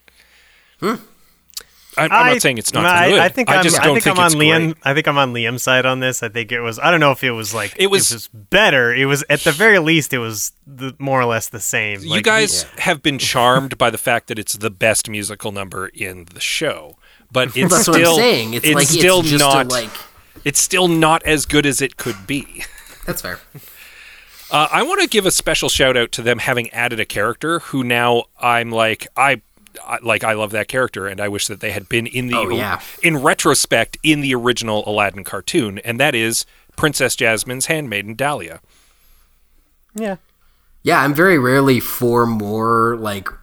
[0.82, 3.20] I, I'm I- not saying it's not I, good.
[3.20, 4.64] I think I I'm, just don't think, think I'm it's on Liam.
[4.74, 4.78] great.
[4.84, 6.22] I think I'm on Liam's side on this.
[6.22, 6.78] I think it was.
[6.78, 8.94] I don't know if it was like It was- better.
[8.94, 10.14] It was at the very least.
[10.14, 12.02] It was the, more or less the same.
[12.02, 15.88] You Like, guys have been charmed by the fact that it's the best musical number
[15.88, 16.97] in the show,
[17.32, 18.54] but it's That's still what I'm saying.
[18.54, 19.90] It's, like still it's just not a, like
[20.44, 22.64] it's still not as good as it could be.
[23.06, 23.40] that's fair.
[24.50, 27.60] Uh, I want to give a special shout out to them having added a character
[27.60, 29.42] who now I'm like I,
[29.86, 32.38] I like I love that character and I wish that they had been in the
[32.38, 32.80] Oh, yeah.
[33.04, 36.46] in retrospect in the original Aladdin cartoon and that is
[36.78, 38.62] Princess Jasmine's handmaiden Dahlia.
[39.94, 40.16] yeah.
[40.82, 43.34] Yeah, I'm very rarely for more like f-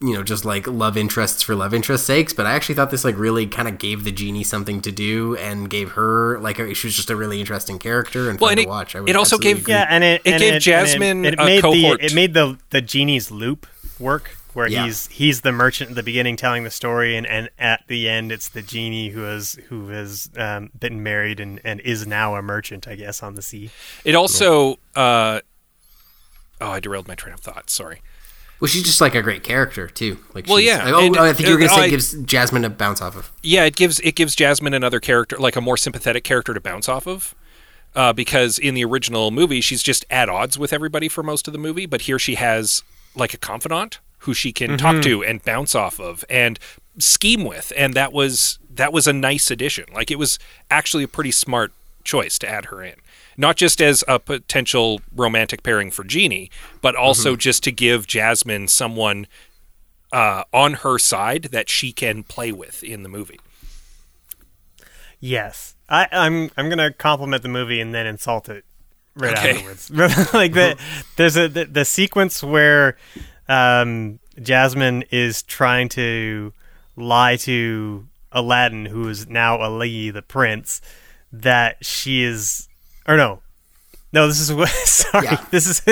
[0.00, 3.04] you know just like love interests for love interest sakes, but I actually thought this
[3.04, 6.86] like really kind of gave the genie something to do and gave her like she
[6.86, 8.94] was just a really interesting character and Well, fun and to it- watch.
[8.96, 9.74] I it also gave- agree.
[9.74, 12.00] Yeah, and it, It and gave it- Jasmine it, a made cohort.
[12.00, 13.66] the it made the the genie's loop
[13.98, 14.84] work where Yeah.
[14.86, 18.32] he's he's the merchant at the beginning telling the story and, and at the end
[18.32, 22.42] it's the genie who has who has um, been married and, and is now a
[22.42, 23.70] merchant I guess on the sea.
[24.04, 25.40] It also uh,
[26.60, 27.70] oh I derailed my train of thought.
[27.70, 28.00] Sorry.
[28.60, 30.18] Well, she's just like a great character too.
[30.34, 31.86] Like, Well, she's- yeah, like, oh, and- oh, I think you were gonna say I-
[31.86, 33.30] it gives Jasmine a bounce off of.
[33.42, 36.88] Yeah, it gives it gives Jasmine another character, like a more sympathetic character to bounce
[36.88, 37.34] off of.
[37.94, 41.52] Uh, because in the original movie, she's just at odds with everybody for most of
[41.52, 42.82] the movie, but here she has
[43.14, 46.58] like a confidant who she can talk to and bounce off of and
[46.98, 49.84] scheme with, and that was that was a nice addition.
[49.94, 50.38] Like it was
[50.70, 51.72] actually a pretty smart
[52.04, 52.94] choice to add her in,
[53.38, 56.50] not just as a potential romantic pairing for Genie,
[56.82, 59.26] but also just to give Jasmine someone
[60.12, 63.38] uh, on her side that she can play with in the movie.
[65.20, 68.64] Yes, I, I'm I'm gonna compliment the movie and then insult it
[69.14, 69.50] right Okay.
[69.56, 69.90] afterwards.
[70.34, 70.78] like the
[71.16, 72.96] there's a the, the sequence where
[73.48, 76.52] um, Jasmine is trying to
[76.96, 80.80] lie to Aladdin, who is now Ali, the prince,
[81.32, 82.67] that she is
[83.08, 83.40] or no.
[84.12, 84.68] No, this is what.
[84.68, 85.44] Sorry, Yeah.
[85.50, 85.82] this is.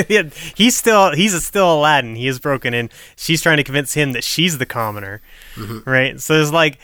[0.56, 1.12] He's still.
[1.12, 2.14] He's still Aladdin.
[2.14, 2.88] He is broken in.
[3.16, 5.20] She's trying to convince him that she's the commoner,
[5.84, 6.18] right?
[6.20, 6.78] So there's like,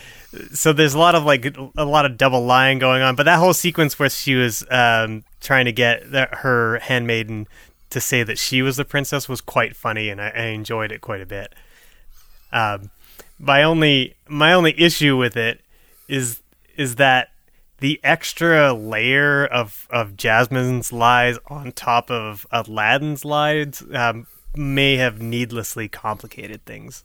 [0.53, 3.15] so there's a lot of like a lot of double lying going on.
[3.17, 7.47] But that whole sequence where she was um, trying to get the, her handmaiden
[7.91, 11.01] to say that she was the princess was quite funny, and I, I enjoyed it
[11.01, 11.55] quite a bit.
[12.53, 12.91] Um,
[13.39, 15.61] my only my only issue with it
[16.09, 16.41] is
[16.77, 17.31] is that
[17.83, 25.21] the extra layer of of Jasmine's lies on top of Aladdin's lies um, may have
[25.21, 27.03] needlessly complicated things.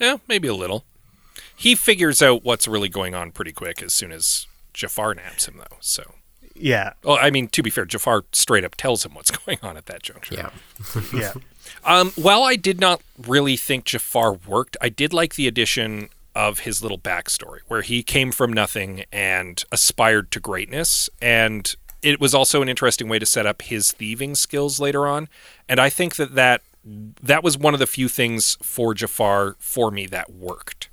[0.00, 0.84] Yeah, maybe a little.
[1.54, 5.58] He figures out what's really going on pretty quick as soon as Jafar naps him,
[5.58, 5.76] though.
[5.78, 6.14] So,
[6.54, 9.76] Yeah, well, I mean, to be fair, Jafar straight up tells him what's going on
[9.76, 10.34] at that juncture.
[10.34, 10.50] Yeah,
[11.14, 11.32] yeah.
[11.84, 16.60] Um, while I did not really think Jafar worked, I did like the addition of
[16.60, 22.32] his little backstory, where he came from nothing and aspired to greatness, and it was
[22.32, 25.28] also an interesting way to set up his thieving skills later on.
[25.68, 26.62] And I think that that
[27.20, 30.88] that was one of the few things for Jafar for me that worked.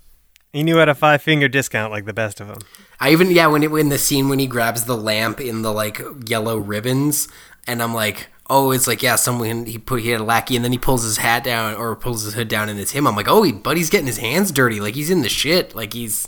[0.52, 2.62] He knew how to five finger discount like the best of them.
[3.00, 5.72] I even yeah when it in the scene when he grabs the lamp in the
[5.72, 7.28] like yellow ribbons,
[7.68, 10.64] and I'm like, oh, it's like yeah, someone he put he had a lackey, and
[10.64, 13.08] then he pulls his hat down or pulls his hood down, and it's him.
[13.08, 15.94] I'm like, oh, he, buddy's getting his hands dirty, like he's in the shit, like
[15.94, 16.28] he's,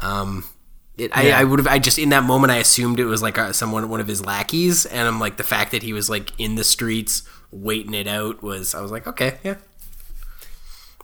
[0.00, 0.44] um.
[0.96, 1.68] It, I, I would have.
[1.68, 4.24] I just in that moment I assumed it was like a, someone, one of his
[4.24, 8.08] lackeys, and I'm like the fact that he was like in the streets waiting it
[8.08, 8.74] out was.
[8.74, 9.54] I was like, okay, yeah.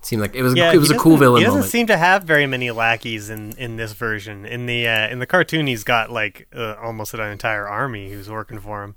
[0.02, 0.56] Seemed like it was.
[0.56, 1.70] Yeah, it was a cool villain He doesn't moment.
[1.70, 4.44] seem to have very many lackeys in, in this version.
[4.44, 8.28] In the uh, in the cartoon, he's got like uh, almost an entire army who's
[8.28, 8.96] working for him.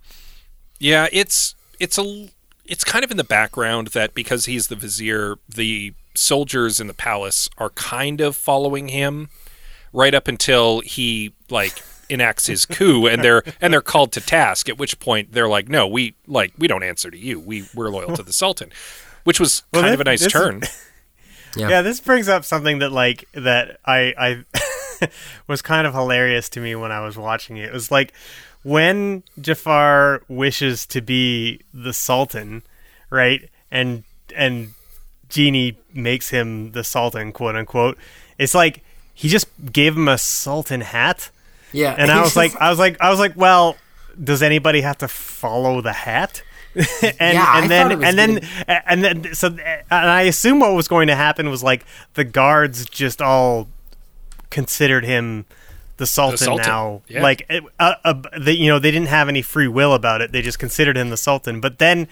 [0.80, 2.30] Yeah, it's it's a
[2.66, 6.94] it's kind of in the background that because he's the vizier, the soldiers in the
[6.94, 9.30] palace are kind of following him
[9.94, 14.68] right up until he like enacts his coup and they're and they're called to task
[14.70, 17.90] at which point they're like no we like we don't answer to you we we're
[17.90, 18.72] loyal to the sultan
[19.26, 20.62] which was Well, kind that- of a nice this turn
[21.56, 21.70] Yeah.
[21.70, 21.82] Yeah.
[21.82, 24.44] this brings up something that like that I
[25.02, 25.10] I
[25.48, 27.66] was kind of hilarious to me when I was watching it.
[27.66, 28.14] It was like
[28.68, 32.64] when Jafar wishes to be the Sultan,
[33.10, 34.04] right, and
[34.36, 34.74] and
[35.30, 37.98] Genie makes him the Sultan, quote unquote,
[38.38, 41.32] it's like he just gave him a Sultan hat,
[41.72, 43.78] Yeah, and I was like, I was like, I was like, well,
[44.22, 46.44] does anybody have to follow the hat?
[46.76, 46.86] and
[47.36, 50.74] Yeah, I and then it was and then and then so and I assume what
[50.74, 53.70] was going to happen was like the guards just all
[54.50, 55.46] considered him
[55.98, 57.02] the Sultan, Sultan, now.
[57.08, 57.22] yeah.
[57.22, 60.32] Like uh, uh, they, you know, they didn't have any free will about it.
[60.32, 61.60] They just considered him the Sultan.
[61.60, 62.08] But then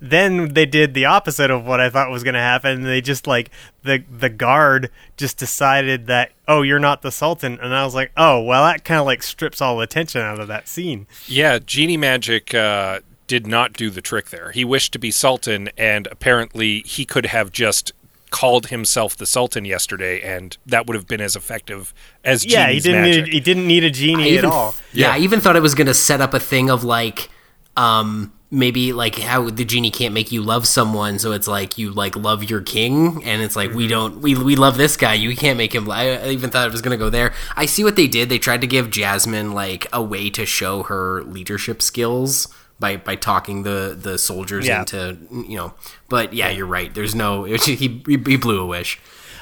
[0.00, 2.82] then they did the opposite of what I thought was going to happen.
[2.84, 3.50] They just like
[3.82, 8.12] the the guard just decided that oh you're not the Sultan, and I was like
[8.16, 11.06] oh well that kind of like strips all attention out of that scene.
[11.26, 14.50] Yeah, genie magic uh, did not do the trick there.
[14.52, 17.92] He wished to be sultan, and apparently he could have just
[18.30, 21.92] called himself the sultan yesterday, and that would have been as effective
[22.24, 23.24] as yeah, he didn't magic.
[23.24, 24.74] need, he didn't need a genie even, at all.
[24.92, 27.28] Yeah, I even thought it was gonna set up a thing of like,
[27.76, 31.90] um, maybe like how the genie can't make you love someone, so it's like you
[31.90, 33.90] like love your king, and it's like we Mm-hmm.
[33.90, 35.86] don't we we love this guy, you can't make him.
[35.86, 37.32] li- I, I even thought it was gonna go there.
[37.56, 38.28] I see what they did.
[38.28, 42.48] They tried to give Jasmine like a way to show her leadership skills.
[42.80, 44.80] By, by talking the, the soldiers Yeah.
[44.80, 45.74] into you know
[46.08, 49.00] but yeah you're right there's no he, he, he blew a wish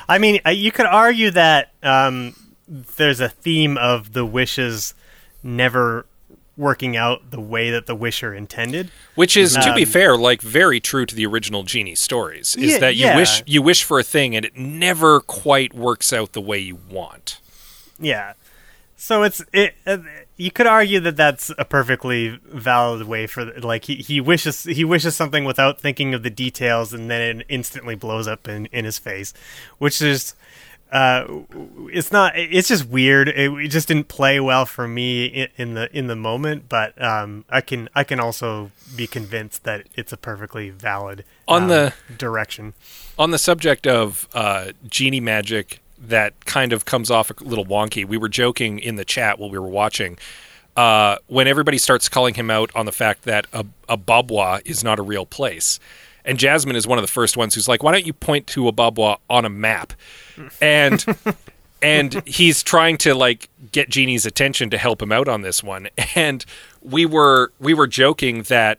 [0.08, 2.36] I mean, uh, you could argue that um,
[2.68, 4.94] there's a theme of the wishes
[5.42, 6.06] never
[6.56, 8.90] working out the way that the wisher intended.
[9.16, 12.54] Which is, to be Um, fair, like very true to the original genie stories.
[12.54, 13.16] Is Yeah, that you yeah.
[13.16, 16.78] wish you wish for a thing and it never quite works out the way you
[16.88, 17.40] want.
[17.98, 18.34] Yeah.
[18.96, 19.74] So it's it.
[20.38, 24.84] You could argue that that's a perfectly valid way for like he, he wishes he
[24.84, 28.84] wishes something without thinking of the details and then it instantly blows up in, in
[28.84, 29.32] his face,
[29.78, 30.34] which is
[30.92, 31.24] uh
[31.90, 33.28] it's not it's just weird.
[33.28, 37.00] It, it just didn't play well for me in, in the in the moment but
[37.02, 41.68] um i can i can also be convinced that it's a perfectly valid On um,
[41.68, 42.74] the- direction.
[43.18, 48.04] On the subject of uh, genie magic that kind of comes off a little wonky,
[48.04, 50.18] we were joking in the chat while we were watching.
[50.76, 54.98] Uh, when everybody starts calling him out on the fact that a, Ababwa is not
[54.98, 55.80] a real place.
[56.24, 58.64] And Jasmine is one of the first ones who's like, why don't you point to
[58.64, 59.94] Ababwa on a map?
[60.60, 61.04] And
[61.82, 65.88] and he's trying to like get Genie's attention to help him out on this one.
[66.14, 66.44] And
[66.82, 68.78] we were we were joking that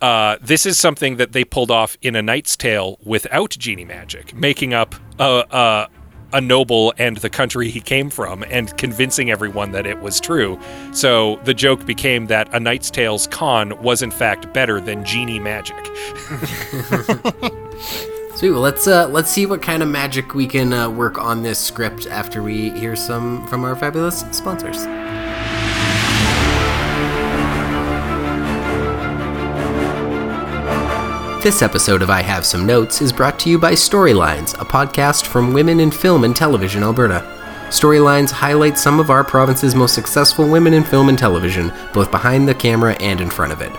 [0.00, 4.32] uh, this is something that they pulled off in A Knight's Tale without genie magic,
[4.34, 5.88] making up a, a,
[6.32, 10.58] a noble and the country he came from and convincing everyone that it was true.
[10.92, 15.38] So the joke became that A Knight's Tale's con was in fact better than genie
[15.38, 15.76] magic.
[18.34, 18.50] Sweet.
[18.50, 21.58] Well, let's uh, let's see what kind of magic we can uh, work on this
[21.58, 24.86] script after we hear some from our fabulous sponsors.
[31.40, 35.24] This episode of I Have Some Notes is brought to you by Storylines, a podcast
[35.24, 37.24] from women in film and television Alberta.
[37.68, 42.48] Storylines highlight some of our province's most successful women in film and television, both behind
[42.48, 43.70] the camera and in front of it.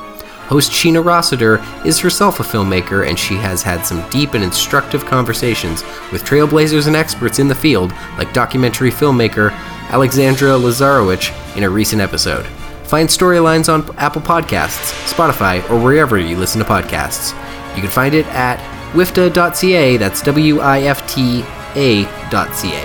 [0.47, 5.05] Host Sheena Rossiter is herself a filmmaker, and she has had some deep and instructive
[5.05, 9.51] conversations with trailblazers and experts in the field, like documentary filmmaker
[9.89, 12.47] Alexandra Lazarowicz in a recent episode.
[12.89, 17.35] Find storylines on Apple Podcasts, Spotify, or wherever you listen to podcasts.
[17.75, 18.57] You can find it at
[18.93, 21.43] wifta.ca, that's W I F T
[21.75, 22.83] A.ca.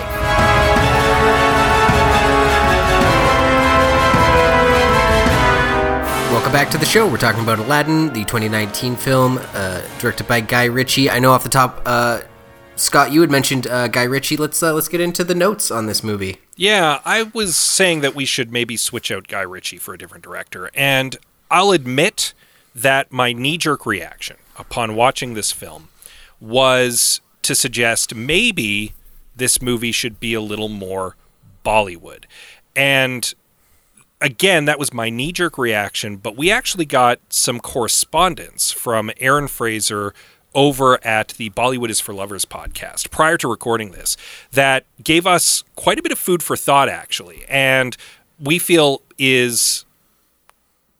[6.31, 7.09] Welcome back to the show.
[7.09, 11.09] We're talking about Aladdin, the 2019 film uh, directed by Guy Ritchie.
[11.09, 12.21] I know off the top, uh,
[12.75, 14.37] Scott, you had mentioned uh, Guy Ritchie.
[14.37, 16.37] Let's uh, let's get into the notes on this movie.
[16.57, 20.23] Yeah, I was saying that we should maybe switch out Guy Ritchie for a different
[20.23, 20.69] director.
[20.73, 21.17] And
[21.49, 22.33] I'll admit
[22.73, 25.89] that my knee jerk reaction upon watching this film
[26.41, 28.93] was to suggest maybe
[29.35, 31.15] this movie should be a little more
[31.65, 32.25] Bollywood.
[32.75, 33.33] And
[34.19, 39.47] again, that was my knee jerk reaction, but we actually got some correspondence from Aaron
[39.47, 40.13] Fraser
[40.55, 44.17] over at the Bollywood is for Lovers podcast prior to recording this
[44.51, 47.45] that gave us quite a bit of food for thought, actually.
[47.47, 47.95] And
[48.39, 49.85] we feel is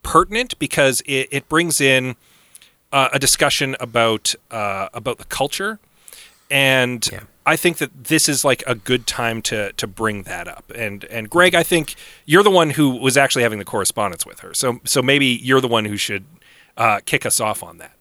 [0.03, 2.15] pertinent because it, it brings in
[2.91, 5.79] uh, a discussion about uh, about the culture,
[6.49, 7.09] and
[7.45, 10.71] I think that this is like a good time to to bring that up.
[10.73, 11.95] And and Greg, I think
[12.25, 15.61] you're the one who was actually having the correspondence with her, so so maybe you're
[15.61, 16.25] the one who should
[16.77, 17.94] uh, kick us off on that.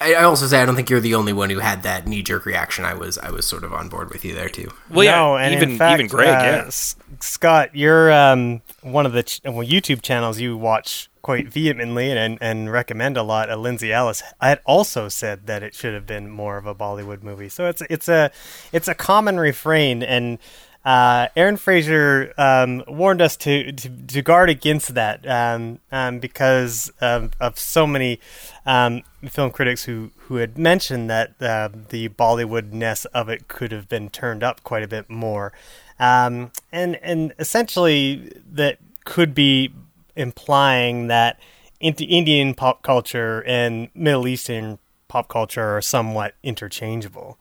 [0.00, 2.22] I I also say I don't think you're the only one who had that knee
[2.22, 2.84] jerk reaction.
[2.84, 4.70] I was I was sort of on board with you there too.
[4.88, 6.64] Well, yeah, and even in fact, even Greg, uh, yeah.
[6.66, 12.10] S- Scott, you're um, one of the ch- well, YouTube channels you watch quite vehemently
[12.10, 13.50] and, and recommend a lot.
[13.50, 17.22] Uh, Lindsay Ellis had also said that it should have been more of a Bollywood
[17.22, 17.48] movie.
[17.50, 18.30] So it's it's a
[18.72, 20.38] it's a common refrain, and
[20.84, 26.90] uh, Aaron Fraser um, warned us to, to to guard against that um, um, because
[27.02, 28.18] of, of so many
[28.64, 33.88] um, film critics who who had mentioned that uh, the Bollywoodness of it could have
[33.90, 35.52] been turned up quite a bit more,
[35.98, 39.74] um, and and essentially that could be
[40.16, 41.38] implying that
[41.80, 44.78] Indi- Indian pop culture and Middle Eastern
[45.08, 47.36] pop culture are somewhat interchangeable,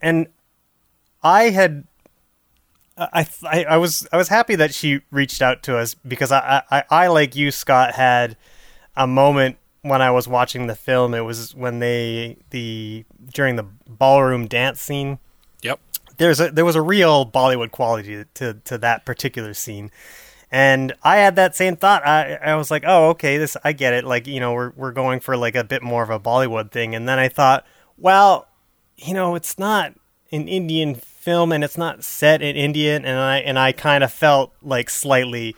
[0.00, 0.28] and
[1.24, 1.82] I had
[2.98, 6.62] I, I I was I was happy that she reached out to us because I,
[6.70, 8.36] I I like you Scott had
[8.96, 11.14] a moment when I was watching the film.
[11.14, 15.18] It was when they the during the ballroom dance scene.
[15.62, 15.80] Yep.
[16.16, 19.90] There's a there was a real Bollywood quality to to that particular scene.
[20.50, 22.06] And I had that same thought.
[22.06, 24.04] I I was like, "Oh, okay, this I get it.
[24.04, 26.94] Like, you know, we're we're going for like a bit more of a Bollywood thing."
[26.94, 27.66] And then I thought,
[27.98, 28.48] "Well,
[28.96, 29.94] you know, it's not
[30.32, 30.94] an Indian
[31.28, 34.88] film and it's not set in India and I and I kind of felt like
[34.88, 35.54] slightly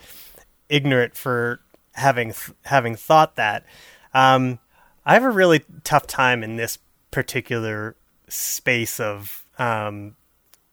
[0.67, 1.61] ignorant for
[1.93, 2.33] having
[2.65, 3.65] having thought that.
[4.13, 4.59] Um,
[5.05, 6.77] I have a really tough time in this
[7.09, 7.95] particular
[8.27, 10.17] space of um,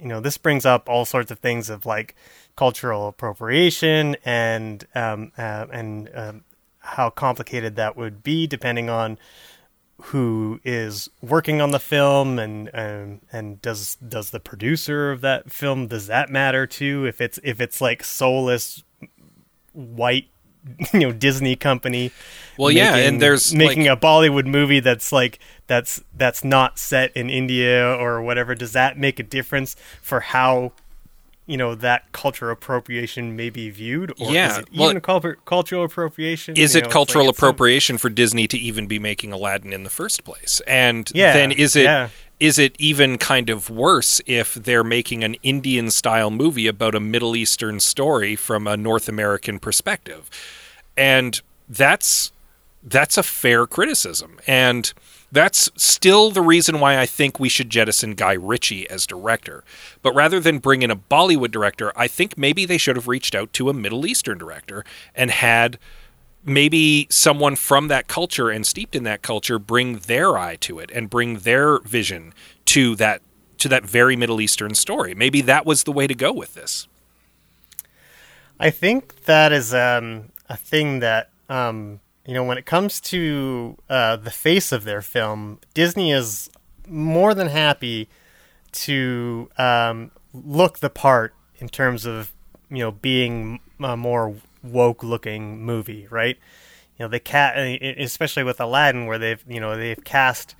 [0.00, 2.16] you know this brings up all sorts of things of like
[2.56, 6.44] cultural appropriation and um, uh, and um,
[6.80, 9.16] how complicated that would be depending on
[10.02, 15.50] who is working on the film and um, and does does the producer of that
[15.50, 17.04] film does that matter too?
[17.06, 18.84] If it's if it's like soulless
[19.72, 20.28] white
[20.92, 22.12] you know Disney company
[22.58, 27.16] Well, yeah, and there's, making like- a Bollywood movie that's like that's that's not set
[27.16, 30.72] in India or whatever does that make a difference for how
[31.48, 35.34] you know that cultural appropriation may be viewed or Yeah, is it well, even cul-
[35.44, 38.86] cultural appropriation Is You it know, cultural like it's some- appropriation for Disney to even
[38.86, 40.60] be making Aladdin in the first place?
[40.66, 42.64] And Yeah, then is it is yeah.
[42.66, 47.34] it even kind of worse if they're making an Indian style movie about a Middle
[47.34, 50.30] Eastern story from a North American perspective?
[50.96, 52.30] And that's
[52.84, 54.38] that's a fair criticism.
[54.46, 54.92] And
[55.30, 59.62] that's still the reason why I think we should jettison Guy Ritchie as director.
[60.02, 63.34] But rather than bring in a Bollywood director, I think maybe they should have reached
[63.34, 65.78] out to a Middle Eastern director and had
[66.44, 70.90] maybe someone from that culture and steeped in that culture bring their eye to it
[70.92, 72.32] and bring their vision
[72.64, 73.20] to that
[73.58, 75.14] to that very Middle Eastern story.
[75.14, 76.86] Maybe that was the way to go with this.
[78.60, 83.78] I think that is um, a thing that um, you know when it comes to
[83.88, 86.50] uh, the face of their film, Disney is
[86.86, 88.06] more than happy
[88.70, 92.34] to um, look the part in terms of
[92.68, 96.36] you know being a more woke looking movie, right?
[96.98, 100.54] You know, they cat especially with Aladdin, where they've you know they've cast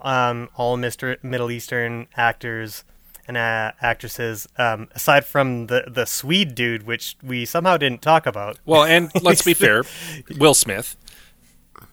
[0.00, 2.84] um, all Mister Middle Eastern actors
[3.26, 8.26] and uh, actresses, um, aside from the the Swede dude, which we somehow didn't talk
[8.26, 8.58] about.
[8.66, 9.84] Well, and let's be fair,
[10.38, 10.94] Will Smith.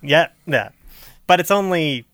[0.02, 0.70] Yeah, yeah,
[1.28, 2.06] but it's only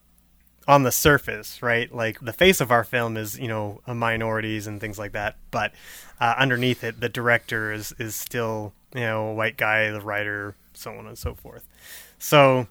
[0.68, 1.92] on the surface, right?
[1.94, 5.72] Like the face of our film is, you know, minorities and things like that, but
[6.20, 10.54] uh, underneath it, the director is is still, you know, a white guy, the writer,
[10.74, 11.66] so on and so forth.
[12.18, 12.68] So,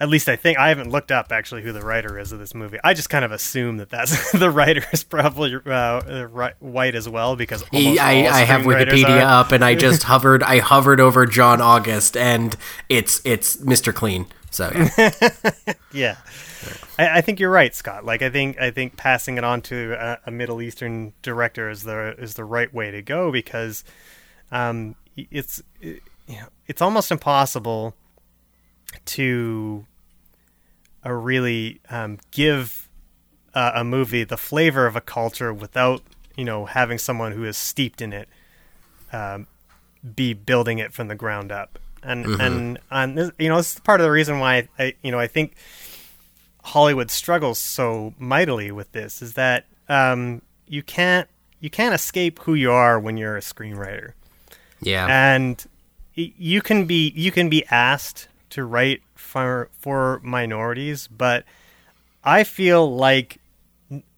[0.00, 2.54] at least I think I haven't looked up actually who the writer is of this
[2.54, 2.78] movie.
[2.82, 7.06] I just kind of assume that that's the writer is probably uh, uh, white as
[7.08, 9.40] well because I, all I have Wikipedia are.
[9.40, 10.42] up, and I just hovered.
[10.42, 12.56] I hovered over John August, and
[12.88, 13.94] it's it's Mr.
[13.94, 14.26] Clean.
[14.50, 15.74] So yeah.
[15.92, 16.16] yeah,
[16.98, 18.04] I, I think you're right, Scott.
[18.04, 21.82] Like I think I think passing it on to a, a Middle Eastern director is
[21.82, 23.84] the is the right way to go because
[24.50, 27.94] um, it's it, you know it's almost impossible
[29.04, 29.86] to
[31.04, 32.88] uh, really um, give
[33.54, 36.02] uh, a movie the flavor of a culture without
[36.36, 38.28] you know having someone who is steeped in it
[39.12, 39.46] um,
[40.14, 42.40] be building it from the ground up and Mhm.
[42.40, 45.18] and and this, you know this is part of the reason why I you know
[45.18, 45.54] I think
[46.64, 51.28] Hollywood struggles so mightily with this is that um, you can't
[51.60, 54.12] you can't escape who you are when you're a screenwriter
[54.80, 55.06] Yeah.
[55.08, 55.64] and
[56.14, 61.44] you can be you can be asked to write for for minorities but
[62.24, 63.38] I feel like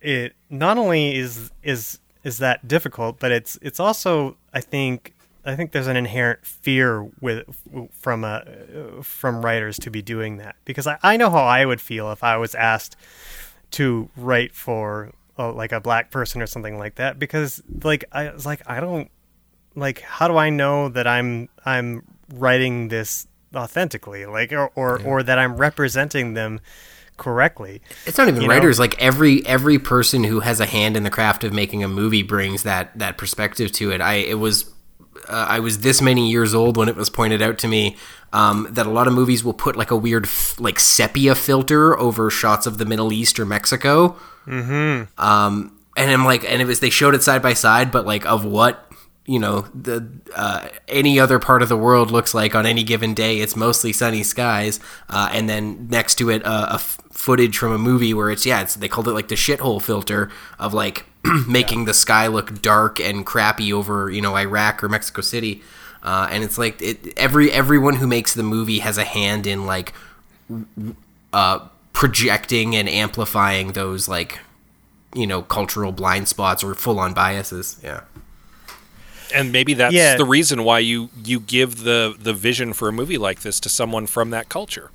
[0.01, 5.13] it not only is is is that difficult but it's it's also I think
[5.45, 7.45] I think there's an inherent fear with
[7.93, 8.43] from uh,
[9.03, 10.55] from writers to be doing that.
[10.65, 12.97] Because I, I know how I would feel if I was asked
[13.73, 17.19] to write for uh, like a black person or something like that.
[17.19, 19.11] Because like I was like I don't
[19.75, 25.23] like how do I know that I'm I'm writing this authentically like or or, or
[25.23, 26.61] that I'm representing them
[27.17, 27.83] correctly.
[28.07, 28.55] It's not even You know?
[28.55, 28.79] writers.
[28.79, 32.23] Like every every person who has a hand in the craft of making a movie
[32.23, 34.01] brings that that perspective to it.
[34.01, 34.71] I it was
[35.29, 37.97] uh, I was this many years old when it was pointed out to me
[38.33, 41.99] um, that a lot of movies will put like a weird f- like sepia filter
[41.99, 44.17] over shots of the Middle East or Mexico.
[44.47, 45.23] Mm-hmm.
[45.23, 48.25] Um, and I'm like, and it was they showed it side by side, but like
[48.27, 48.91] of what
[49.25, 53.15] you know the uh, any other part of the world looks like on any given
[53.15, 53.39] day.
[53.41, 57.73] It's mostly sunny skies, uh, and then next to it, uh, a f- footage from
[57.73, 61.07] a movie where it's yeah, it's they called it like the shithole filter of like
[61.49, 65.63] making the sky look dark and crappy over you know Iraq or Mexico City,
[66.03, 69.67] uh, and it's like it, every everyone who makes the movie has a hand in
[69.67, 69.95] like
[71.33, 71.61] uh,
[71.93, 74.41] projecting and amplifying those like
[75.15, 77.79] you know cultural blind spots or full on biases.
[77.85, 78.01] Yeah.
[79.35, 80.17] And maybe that's Yeah.
[80.17, 83.69] the reason why you you give the the vision for a movie like this to
[83.69, 84.91] someone from that culture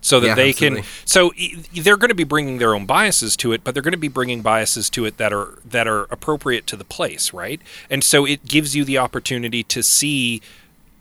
[0.00, 0.80] so that Yeah, they absolutely.
[0.82, 3.82] can so e- they're going to be bringing their own biases to it but they're
[3.84, 7.32] going to be bringing biases to it that are that are appropriate to the place
[7.32, 10.40] right and so it gives you the opportunity to see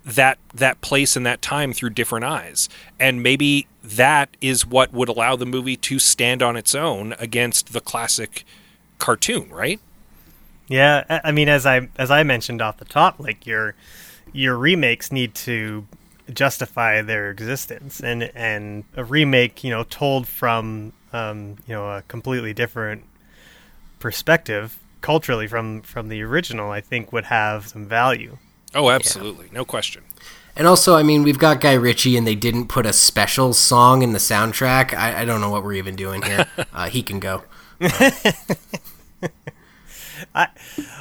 [0.06, 2.70] that that place and that time through different eyes
[3.00, 7.74] and maybe that is what would allow the movie to stand on its own against
[7.74, 8.44] the classic
[9.00, 9.80] cartoon right
[10.72, 13.76] Yeah, I I mean, as I as I mentioned off the top, like your
[14.34, 15.86] your remakes need to
[16.34, 22.04] justify their existence, and and a remake, you know, told from um, you know a
[22.08, 23.04] completely different
[24.00, 28.38] perspective culturally from from the original, I think would have some value.
[28.74, 30.02] oh absolutely no question
[30.56, 34.02] And also, I mean, we've got Guy Ritchie, and they didn't put a special song
[34.02, 34.94] in the soundtrack.
[34.94, 36.46] I, I don't know what we're even doing here.
[36.74, 37.44] Uh, he can go.
[40.34, 40.48] I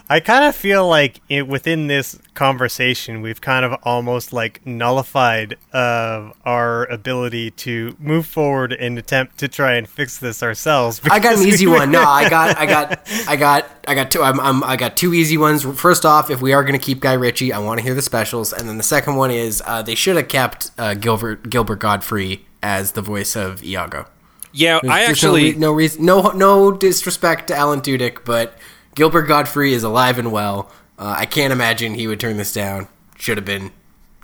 [0.08, 5.56] I kind of feel like it, within this conversation, we've kind of almost like nullified
[5.72, 11.00] uh, our ability to move forward and attempt to try and fix this ourselves.
[11.10, 11.90] I got an easy one.
[11.92, 14.22] No, I got, I got, I got, I got two.
[14.22, 15.62] I'm, I'm I got two easy ones.
[15.78, 18.02] First off, if we are going to keep Guy Ritchie, I want to hear the
[18.02, 18.52] specials.
[18.52, 22.40] And then the second one is uh, they should have kept uh, Gilbert Gilbert Gottfried
[22.62, 24.06] as the voice of Iago.
[24.52, 28.24] yeah There's- i there's actually no, re- no reason, no no disrespect to Alan Tudyk,
[28.24, 28.58] but
[29.00, 30.70] Gilbert Gottfried is alive and well.
[30.98, 32.86] Uh, I can't imagine he would turn this down.
[33.16, 33.70] Should have been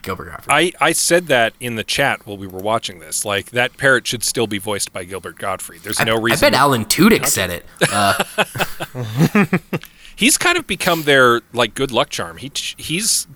[0.03, 0.74] Gilbert Gottfried.
[0.79, 3.24] I, I said that in the chat while we were watching this.
[3.24, 5.81] Like that parrot should still be voiced by Gilbert Gottfried.
[5.81, 6.45] There's no reason.
[6.45, 7.64] I bet Alan Tudyk said it.
[7.91, 9.59] Uh,
[10.14, 12.37] he's kind of become their like good luck charm.
[12.37, 13.27] He he's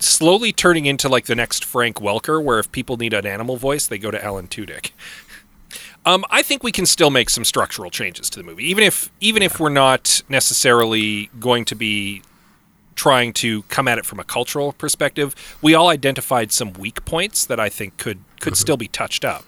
[0.00, 3.86] slowly turning into like the next Frank Welker, where if people need an animal voice,
[3.86, 4.90] they go to Alan Tudyk.
[6.06, 9.10] Um, I think we can still make some structural changes to the movie, even if
[9.20, 12.22] even if we're not necessarily going to be
[12.98, 15.34] trying to come at it from a cultural perspective.
[15.62, 19.44] We all identified some weak points that I think could could still be touched up.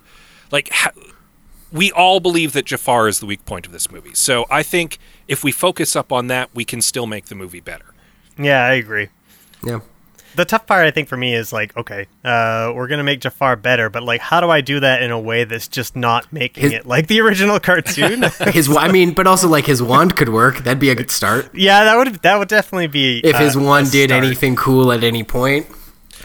[0.53, 0.93] Like ha-
[1.73, 4.15] we all believe that Jafar is the weak point of this movie.
[4.15, 4.99] So I think
[5.29, 7.87] if we focus up on that, we can still make the movie better.
[8.39, 9.09] Yeah, I agree.
[9.65, 9.81] yeah.
[10.37, 13.57] The tough part, I think, for me is like, okay, uh, we're gonna make Jafar
[13.57, 16.63] better, but like, how do I do that in a way that's just not making
[16.65, 18.23] His- it like the original cartoon?
[18.53, 20.59] His, I mean, but also like his wand could work.
[20.59, 21.51] That'd be a good start.
[21.55, 24.25] yeah, that would that would definitely be If his uh, wand a did start.
[24.25, 25.67] anything cool at any point.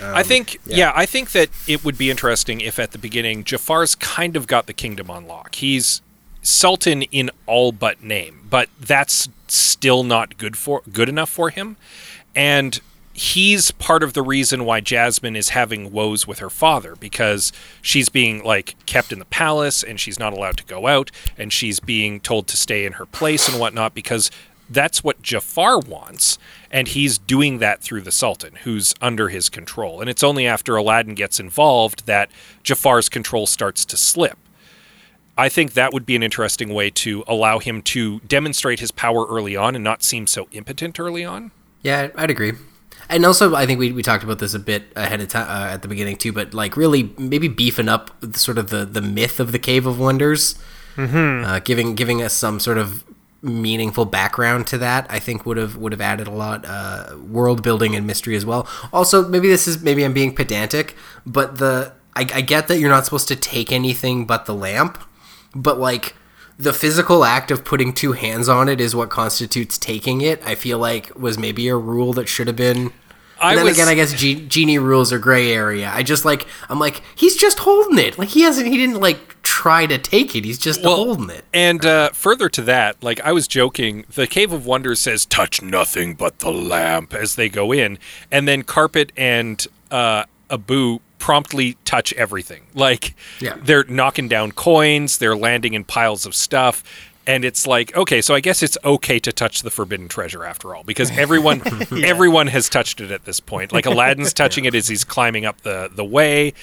[0.04, 0.92] I think, yeah.
[0.94, 4.68] I think that it would be interesting if at the beginning Jafar's kind of got
[4.68, 5.56] the kingdom on lock.
[5.56, 6.02] He's
[6.42, 11.78] Sultan in all but name, but that's still not good for good enough for him,
[12.36, 12.82] and
[13.16, 18.10] he's part of the reason why Jasmine is having woes with her father because she's
[18.10, 21.80] being like kept in the palace and she's not allowed to go out and she's
[21.80, 24.30] being told to stay in her place and whatnot because
[24.70, 26.40] that's what Jafar wants,
[26.72, 30.02] and he's doing that through the Sultan, who's under his control.
[30.02, 32.32] And it's only after Aladdin gets involved that
[32.64, 34.40] Jafar's control starts to slip.
[35.38, 39.28] I think that would be an interesting way to allow him to demonstrate his power
[39.28, 41.52] early on and not seem so impotent early on.
[41.84, 42.54] Yeah, I'd agree.
[43.10, 45.74] And also, I think we, we talked about this a bit ahead of time uh,
[45.74, 46.32] at the beginning too.
[46.32, 50.00] But like, really, maybe beefing up sort of the, the myth of the Cave of
[50.00, 50.56] Wonders,
[50.96, 51.46] mm-hmm.
[51.46, 53.04] uh, giving giving us some sort of
[53.42, 55.06] meaningful background to that.
[55.10, 58.46] I think would have would have added a lot uh, world building and mystery as
[58.46, 58.68] well.
[58.92, 60.96] Also, maybe this is maybe I'm being pedantic,
[61.26, 64.98] but the I, I get that you're not supposed to take anything but the lamp,
[65.54, 66.16] but like
[66.58, 70.42] the physical act of putting two hands on it is what constitutes taking it.
[70.46, 72.94] I feel like was maybe a rule that should have been
[73.40, 75.92] I And then was again, I guess Ge- genie rules are gray area.
[75.94, 78.18] I just like I'm like he's just holding it.
[78.18, 78.68] Like he hasn't.
[78.68, 80.46] He didn't like try to take it.
[80.46, 81.44] He's just holding it.
[81.54, 85.62] And uh, further to that, like I was joking, the Cave of Wonders says "touch
[85.62, 88.00] nothing but the lamp" as they go in,
[88.32, 92.62] and then Carpet and uh, Abu promptly touch everything.
[92.76, 93.56] Like Yeah.
[93.64, 96.84] they're knocking down coins, they're landing in piles of stuff.
[97.26, 100.76] And it's like, okay, so I guess it's okay to touch the forbidden treasure after
[100.76, 101.64] all, because everyone
[102.04, 103.74] everyone has touched it at this point.
[103.74, 106.54] Like Aladdin's touching it as he's climbing up the, the way.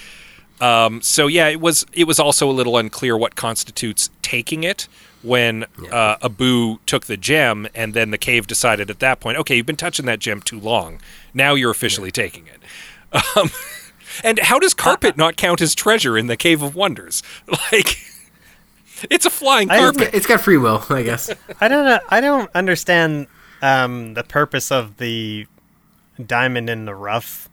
[0.60, 4.86] Um, so yeah, it was it was also a little unclear what constitutes taking it
[5.24, 9.56] when uh, Abu took the gem, and then the cave decided at that point, okay,
[9.56, 11.00] you've been touching that gem too long.
[11.34, 12.60] Now you're officially taking it.
[13.36, 13.50] Um,
[14.24, 17.22] and how does carpet not count as treasure in the Cave of Wonders?
[17.72, 17.96] Like,
[19.10, 20.10] it's a flying I- carpet.
[20.12, 21.30] It's got free will, I guess.
[21.60, 21.98] I don't know.
[22.08, 23.26] I don't understand
[23.62, 25.46] um, the purpose of the
[26.24, 27.48] diamond in the rough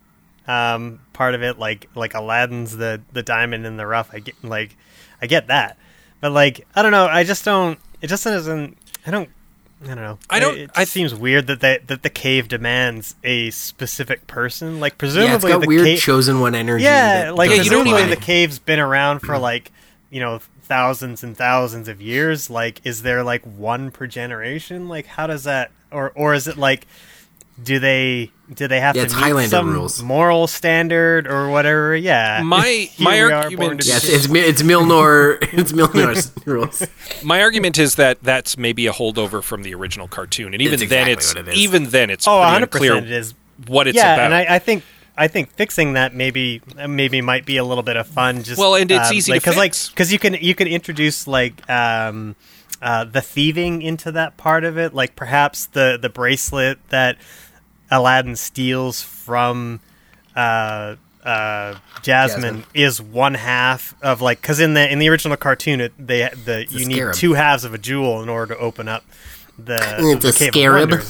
[0.47, 1.57] um, part of it.
[1.60, 4.10] Like like Aladdin's the the diamond in the rough.
[4.14, 4.76] I get like
[5.22, 5.78] I get that,
[6.22, 7.05] but like I don't know.
[7.05, 7.80] I just don't.
[8.01, 8.78] It just doesn't.
[9.05, 9.30] I don't.
[9.84, 10.20] I don't know.
[10.30, 14.28] I don't- It, it I- seems weird that they, that the cave demands a specific
[14.28, 14.80] person.
[14.80, 16.00] Like presumably Yeah, it's got the weird cave.
[16.00, 16.84] chosen one energy.
[16.84, 18.16] Yeah, that like Yeah, you doesn't don't presumably apply.
[18.16, 19.72] the cave's been around for like
[20.10, 22.50] you know thousands and thousands of years.
[22.50, 24.88] Like, is there like one per generation?
[24.90, 26.86] Like, how does that, or or is it like,
[27.64, 30.01] do they do they have Yeah, to it's meet Highlander some rules.
[30.01, 31.95] moral standard or whatever?
[31.95, 35.38] Yeah, My- my argument- born to Yeah, it's, it's, it's Milnor.
[35.53, 36.86] It's Milnor's rules.
[37.24, 40.89] My argument is that that's maybe a holdover from the original cartoon, and even It's
[40.89, 41.60] then, exactly it's what it is.
[41.60, 43.34] even then it's oh, pretty 100 unclear percent it is.
[43.68, 44.26] what it's yeah, about.
[44.26, 44.84] and I, I think
[45.18, 48.41] I think fixing that maybe maybe might be a little bit of fun.
[48.43, 50.68] Just Well, and it's um, easy to like, cause, like because you can you can
[50.68, 52.36] introduce like um,
[52.82, 54.93] uh, the thieving into that part of it.
[54.93, 57.18] Like perhaps the the bracelet that
[57.92, 59.80] Aladdin steals from
[60.36, 62.64] uh, uh, Jasmine, Jasmine.
[62.74, 66.66] is one half of like because in the in the original cartoon it they the
[66.70, 67.16] you need scarab.
[67.16, 69.04] two halves of a jewel in order to open up
[69.58, 71.04] the, It's the a scarab.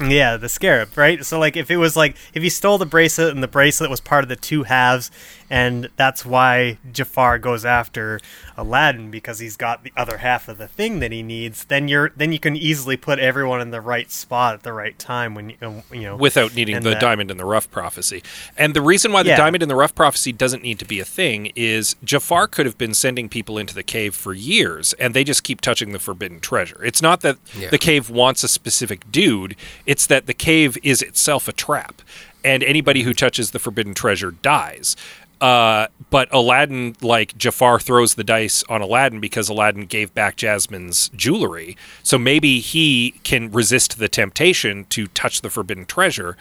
[0.00, 1.24] Yeah, the scarab, right?
[1.24, 4.00] So like if it was like if he stole the bracelet and the bracelet was
[4.00, 5.10] part of the two halves
[5.54, 8.18] and that's why Jafar goes after
[8.56, 12.10] Aladdin because he's got the other half of the thing that he needs, then you're
[12.16, 15.50] then you can easily put everyone in the right spot at the right time when
[15.50, 18.22] you you know without needing the that- diamond in the rough prophecy.
[18.56, 19.36] And the reason why the Yeah.
[19.36, 22.76] diamond in the rough prophecy doesn't need to be a thing is Jafar could have
[22.78, 26.40] been sending people into the cave for years and they just keep touching the forbidden
[26.40, 26.82] treasure.
[26.84, 27.70] It's not that Yeah.
[27.70, 29.54] the cave wants a specific dude,
[29.86, 32.02] it's that the cave is itself a trap
[32.44, 34.96] and anybody who touches the forbidden treasure dies.
[35.40, 41.10] Uh, but Aladdin, like Jafar, throws the dice on Aladdin because Aladdin gave back Jasmine's
[41.10, 41.76] jewelry.
[42.02, 46.36] So maybe he can resist the temptation to touch the forbidden treasure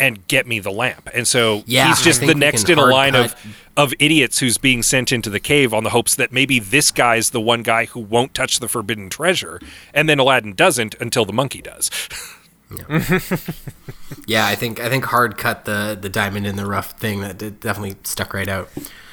[0.00, 1.08] and get me the lamp.
[1.12, 3.34] And so Yeah, he's just the next in a line of
[3.76, 7.30] of idiots who's being sent into the cave on the hopes that maybe this guy's
[7.30, 9.60] the one guy who won't touch the forbidden treasure,
[9.94, 11.90] and then Aladdin doesn't until the monkey does.
[12.70, 13.20] Yeah,
[14.26, 17.38] yeah, I think I think hard cut the the diamond in the rough thing that
[17.60, 18.68] definitely stuck right out.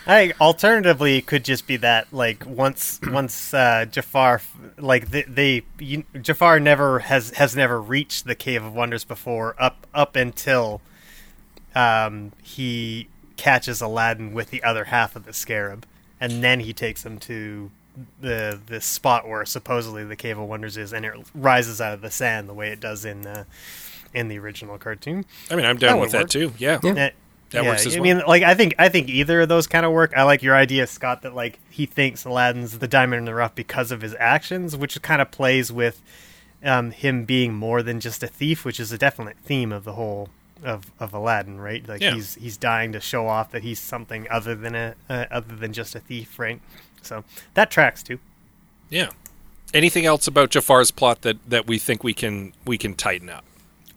[0.08, 4.42] I think alternatively it could just be that like once once uh, Jafar
[4.78, 9.56] like they, they you, Jafar never has has never reached the Cave of Wonders before
[9.58, 10.82] up up until
[11.74, 15.86] um, he catches Aladdin with the other half of the scarab
[16.20, 17.72] and then he takes him to
[18.22, 22.02] the the spot where supposedly the Cave of Wonders is and it rises out of
[22.02, 23.44] the sand the way it does in uh,
[24.14, 25.26] in the original cartoon.
[25.52, 26.30] I mean, I'm down That with that work.
[26.30, 26.54] too.
[26.58, 26.78] Yeah.
[26.82, 27.14] That,
[27.52, 28.16] That works as I well.
[28.16, 30.14] mean, like I think I think either of those kind of work.
[30.16, 33.56] I like your idea, Scott, that like he thinks Aladdin's the diamond in the rough
[33.56, 36.02] because of his actions, which kind of plays with
[36.64, 39.94] um, him being more than just a thief, which is a definite theme of the
[39.94, 40.30] whole
[40.64, 41.88] of, of Aladdin, right?
[41.88, 42.16] Like Yeah.
[42.16, 45.72] he's he's dying to show off that he's something other than a uh, other than
[45.74, 46.60] just a thief, right?
[47.06, 48.20] So that tracks too.
[48.90, 49.10] Yeah.
[49.74, 53.44] Anything else about Jafar's plot that, that we think we can we can tighten up?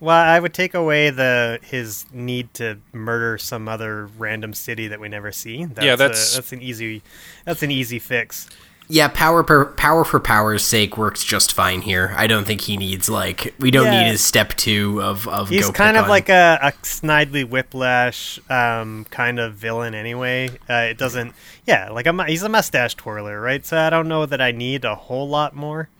[0.00, 5.00] Well, I would take away the his need to murder some other random city that
[5.00, 5.64] we never see.
[5.64, 7.02] That's Yeah, a- that's- that's an easy
[7.44, 8.48] that's an easy fix.
[8.90, 12.14] Yeah, power per, power for power's sake works just fine here.
[12.16, 14.04] I don't think he needs like we don't Yeah.
[14.04, 15.50] need his step two of of.
[15.50, 20.48] He's go kind of on- like a, a Snidely Whiplash um, kind of villain anyway.
[20.70, 21.34] Uh, it doesn't,
[21.66, 23.64] yeah, like a, he's a mustache twirler, right?
[23.66, 25.90] So I don't know that I need a whole lot more.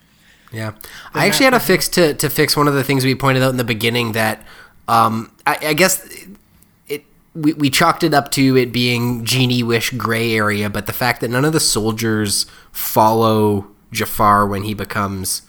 [0.51, 0.73] Yeah,
[1.13, 3.51] I actually had a fix to to fix one of the things we pointed out
[3.51, 4.43] in the beginning that
[4.89, 6.09] um, I, I guess
[7.39, 11.21] we, we chalked it up to it being genie wish gray area, but the fact
[11.21, 15.43] that none of the soldiers follow Jafar when he becomes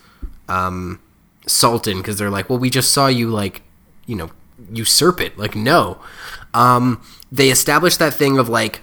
[0.48, 1.00] um,
[1.48, 3.62] Sultan because they're like, well, we just saw you like
[4.06, 4.30] you know
[4.72, 5.38] usurp it.
[5.38, 6.00] Like no.
[6.54, 8.82] Um, they established that thing of like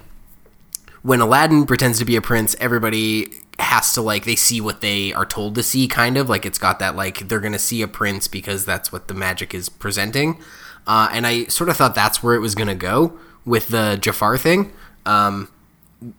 [1.03, 3.29] when Aladdin pretends to be a prince, everybody
[3.59, 6.59] has to like they see what they are told to see kind of like it's
[6.59, 10.39] got that like they're gonna see a prince because that's what the magic is presenting
[10.87, 14.37] uh, and i sort of thought that's where it was gonna go with the jafar
[14.39, 14.73] thing
[15.07, 15.49] um,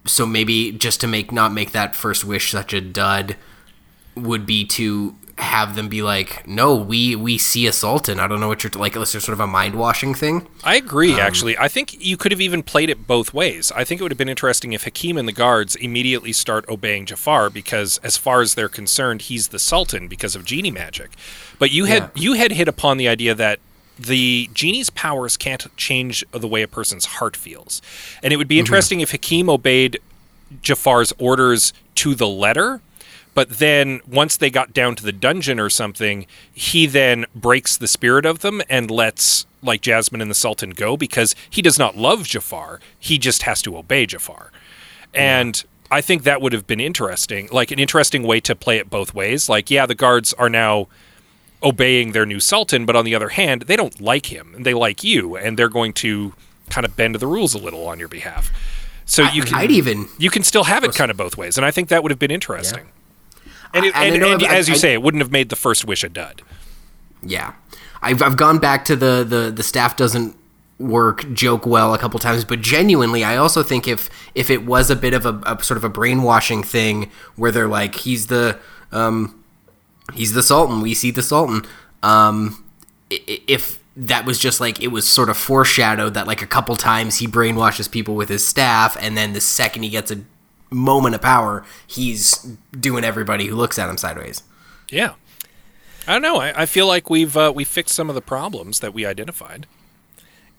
[0.06, 3.36] so maybe just to make not make that first wish such a dud
[4.16, 8.40] would be to have them be like no we we see a sultan i don't
[8.40, 11.20] know what you're like Unless it's sort of a mind washing thing I agree, Um,
[11.20, 11.56] actually.
[11.60, 13.72] I think you could have even played it both ways.
[13.74, 17.06] I think it would have been interesting if Hakim and the guards immediately start obeying
[17.06, 21.12] Jafar because, as far as they're concerned, he's the Sultan because of genie magic.
[21.60, 22.10] But you had Yeah.
[22.16, 23.60] you had hit upon the idea that
[23.98, 27.82] the genie's powers can't change the way a person's heart feels,
[28.24, 28.62] and it would be mm-hmm.
[28.62, 30.00] interesting if Hakim obeyed
[30.62, 32.82] Jafar's orders to the letter.
[33.34, 37.88] But then once they got down to the dungeon or something, he then breaks the
[37.88, 41.96] spirit of them and lets like Jasmine and the Sultan go because he does not
[41.96, 42.80] love Jafar.
[43.00, 44.52] He just has to obey Jafar.
[45.14, 48.90] And I think that would have been interesting, like an interesting way to play it
[48.90, 49.48] both ways.
[49.48, 50.88] Like, yeah, the guards are now
[51.64, 54.74] obeying their new sultan, but on the other hand, they don't like him and they
[54.74, 56.34] like you, and they're going to
[56.70, 58.52] kind of bend the rules a little on your behalf.
[59.06, 61.66] So you can I'd even you can still have it kind of both ways, and
[61.66, 62.88] I think that would have been interesting.
[63.74, 65.22] And, it, I- and I and, know and I've- as you I- say, it wouldn't
[65.22, 66.42] have made the first wish a dud.
[67.24, 67.54] Yeah,
[68.02, 70.36] I've I've gone back to the the the staff doesn't
[70.78, 74.90] work joke well a couple times, but genuinely, I also think if if it was
[74.92, 78.60] a bit of a, a sort of a brainwashing thing where they're like he's the
[78.92, 79.34] um
[80.14, 81.64] he's the Sultan, we see the Sultan,
[82.04, 82.64] um
[83.12, 86.48] i- i- if that was just like it was sort of foreshadowed that like a
[86.48, 90.20] couple times he brainwashes people with his staff and then the second he gets a
[90.70, 94.44] moment of power he's doing everybody who looks at him sideways
[94.92, 95.14] Yeah,
[96.08, 96.38] I don't know.
[96.38, 99.66] I, I feel like we've uh, we fixed some of the problems that we identified.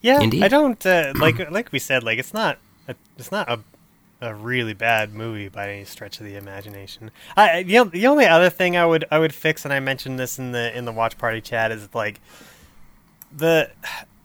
[0.02, 0.42] Yeah, Indeed.
[0.44, 2.02] I don't uh, like like we said.
[2.02, 3.60] Like it's not a, it's not a
[4.20, 7.10] a really bad movie by any stretch of the imagination.
[7.36, 10.38] I the, the only other thing I would I would fix, and I mentioned this
[10.38, 12.20] in the in the watch party chat, is like
[13.34, 13.70] the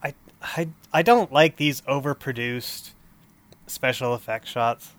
[0.04, 2.92] I I I don't like these overproduced
[3.68, 4.94] special effect shots.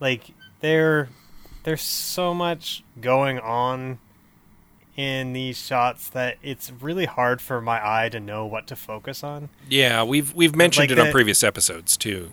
[0.00, 0.30] Like
[0.60, 1.08] there
[1.62, 3.98] there's so much going on
[4.96, 9.24] in these shots that it's really hard for my eye to know what to focus
[9.24, 9.48] on.
[9.68, 12.32] Yeah, we've we've mentioned Like it on previous episodes too.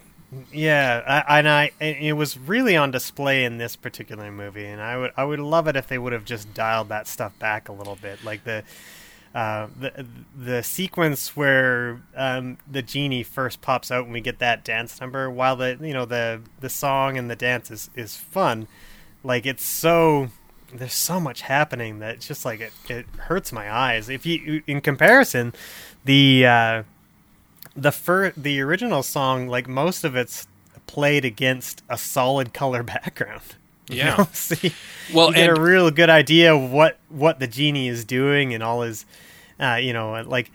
[0.52, 4.98] Yeah, I, and I it was really on display in this particular movie, and I
[4.98, 7.74] would I would love it if they would have just dialed that stuff back a
[7.74, 8.64] little bit, like the.
[9.34, 10.06] Uh, the
[10.38, 15.30] the sequence where um, the genie first pops out and we get that dance number,
[15.32, 18.68] while the you know the the song and the dance is, is fun,
[19.24, 20.28] like it's so
[20.74, 24.10] there's so much happening that just like it, it hurts my eyes.
[24.10, 25.54] If you in comparison,
[26.04, 26.84] the uh,
[27.76, 30.48] the fir- the original song, like most of it's
[30.88, 33.42] played against a solid color background.
[33.90, 34.16] You Yeah.
[34.18, 34.28] know?
[34.34, 34.74] See,
[35.14, 38.54] Well, you get and- a real good idea of what what the genie is doing
[38.54, 39.06] and all his,
[39.60, 40.52] uh, you know, like,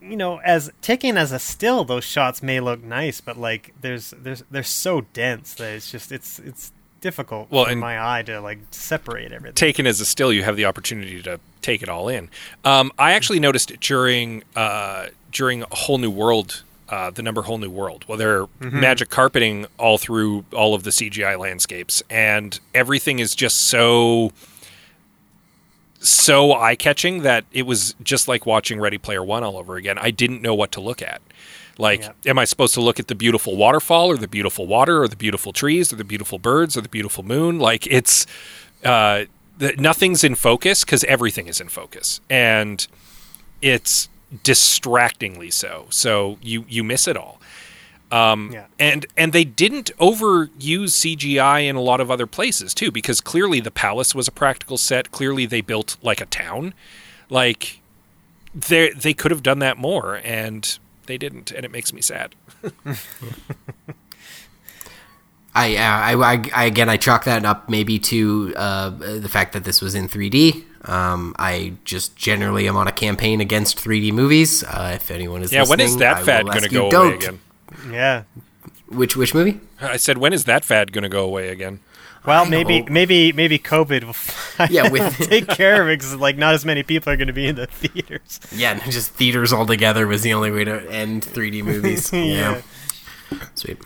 [0.00, 4.14] you know, as taken as a still, those shots may look nice, but like, there's
[4.16, 8.40] there's they're so dense that it's just it's it's difficult Well, in my eye to
[8.40, 9.54] like separate everything.
[9.54, 12.28] taken as a still, you have the opportunity to take it all in.
[12.64, 17.42] Um, I actually noticed it during uh, during a whole new world, uh, the number
[17.42, 18.04] whole new world.
[18.08, 23.58] Well, they're magic carpeting all through all of the CGI landscapes, and everything is just
[23.58, 24.32] so
[26.00, 29.98] so eye catching that it was just like watching Ready Player One all over again.
[29.98, 31.20] I didn't know what to look at.
[31.76, 32.12] Like, Yeah.
[32.26, 35.16] am I supposed to look at the beautiful waterfall or the beautiful water or the
[35.16, 37.58] beautiful trees or the beautiful birds or the beautiful moon?
[37.58, 38.26] Like, it's
[38.84, 39.24] uh,
[39.58, 42.86] the, nothing's in focus because everything is in focus, and
[43.60, 44.08] it's
[44.42, 45.86] distractingly so.
[45.90, 47.40] So you you miss it all.
[48.10, 48.66] Um, Yeah.
[48.78, 53.60] And and they didn't overuse CGI in a lot of other places too, because clearly
[53.60, 55.10] the palace was a practical set.
[55.12, 56.74] Clearly they built like a town.
[57.28, 57.80] Like
[58.54, 62.34] they they could have done that more, and they didn't, and it makes me sad.
[65.54, 69.52] I, uh, I, I, I again, I chalk that up maybe to uh, the fact
[69.54, 70.64] that this was in 3D.
[70.84, 74.62] Um, I just generally am on a campaign against 3D movies.
[74.64, 77.14] Uh, if anyone is Yeah, when is that I fad going to go away don't.
[77.14, 77.40] again?
[77.90, 78.22] yeah.
[78.88, 79.60] Which which movie?
[79.80, 81.80] I said, when is that fad going to go away again?
[82.26, 86.14] Well, I maybe hope- maybe maybe COVID will Yeah, with- take care of it because
[86.16, 88.40] like not as many people are going to be in the theaters.
[88.54, 92.12] Yeah, just theaters altogether was the only way to end 3D movies.
[92.12, 92.62] Yeah.
[93.54, 93.78] Sweet.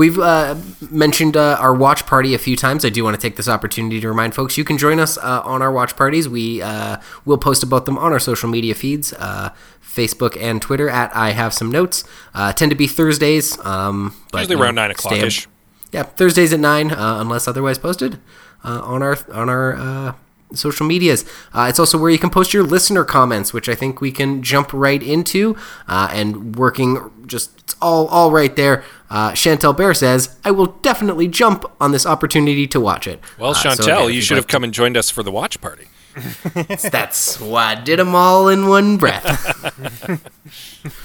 [0.00, 0.56] We've uh,
[0.90, 2.86] mentioned uh, our watch party a few times.
[2.86, 5.42] I do want to take this opportunity to remind folks you can join us uh,
[5.44, 6.26] on our watch parties.
[6.26, 6.96] We uh,
[7.26, 9.50] will post about them on our social media feeds, uh,
[9.82, 12.02] Facebook and Twitter at I Have Some Notes.
[12.32, 15.48] Uh, tend to be Thursdays, um, but Usually around 9 stay- o'clock-ish.
[15.92, 18.20] Yeah, Thursdays at nine, uh, unless otherwise posted
[18.64, 20.12] uh, on our on our uh,
[20.54, 21.24] social medias.
[21.52, 24.42] Uh, it's also where you can post your listener comments, which I think we can
[24.42, 25.56] jump right into.
[25.88, 28.82] Uh, and working just it's all all right there.
[29.08, 33.50] Uh, Chantel Bear says, "I will definitely jump on this opportunity to watch it." Well,
[33.50, 35.86] Uh, so Chantel, again, you should have come and joined us for the watch party.
[36.90, 40.20] That's why I did them all in one breath.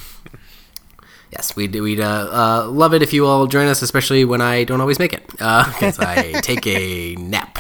[1.32, 4.64] Yes, we'd, we'd uh, uh, love it if you all join us, especially when I
[4.64, 7.60] don't always make it, because I take a nap.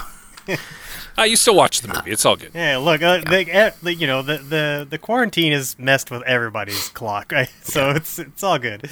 [1.17, 2.11] Uh, you still watch the movie.
[2.11, 2.51] It's all good.
[2.53, 6.23] Yeah, look, uh, the, eh, the, you know, the, the, the quarantine has messed with
[6.23, 7.49] everybody's clock, right?
[7.63, 8.89] So it's it's all good.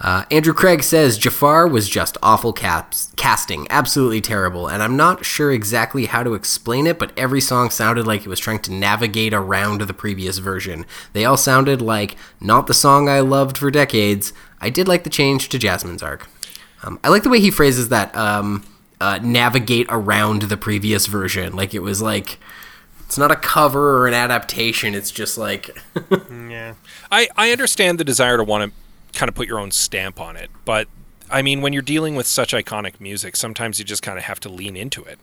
[0.00, 5.24] Uh, Andrew Craig says Jafar was just awful caps- casting, absolutely terrible, and I'm not
[5.24, 8.72] sure exactly how to explain it, but every song sounded like it was trying to
[8.72, 10.86] navigate around the previous version.
[11.12, 14.32] They all sounded like not the song I loved for decades.
[14.60, 16.26] I did like the change to Jasmine's arc.
[16.82, 18.64] Um, I like the way he phrases that um,
[19.02, 21.56] uh, navigate around the previous version.
[21.56, 22.38] Like it was like
[23.00, 24.94] it's not a cover or an adaptation.
[24.94, 25.76] It's just like
[26.30, 26.74] Yeah.
[27.10, 30.36] I, I understand the desire to want to kind of put your own stamp on
[30.36, 30.88] it, but
[31.28, 34.38] I mean, when you're dealing with such iconic music, sometimes you just kind of have
[34.40, 35.18] to lean into it.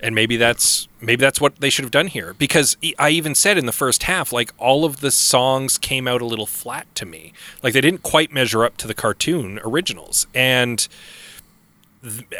[0.00, 3.56] And maybe that's maybe that's what they should have done here because I even said
[3.56, 7.06] in the first half like all of the songs came out a little flat to
[7.06, 7.32] me.
[7.62, 10.26] Like they didn't quite measure up to the cartoon originals.
[10.34, 10.86] And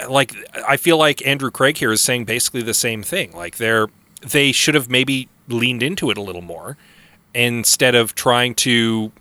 [0.08, 0.34] like
[0.66, 3.32] I feel like Andrew Craig here is saying basically the same thing.
[3.32, 3.88] Like they're
[4.20, 6.76] they should have maybe leaned into it a little more
[7.34, 9.12] instead of trying to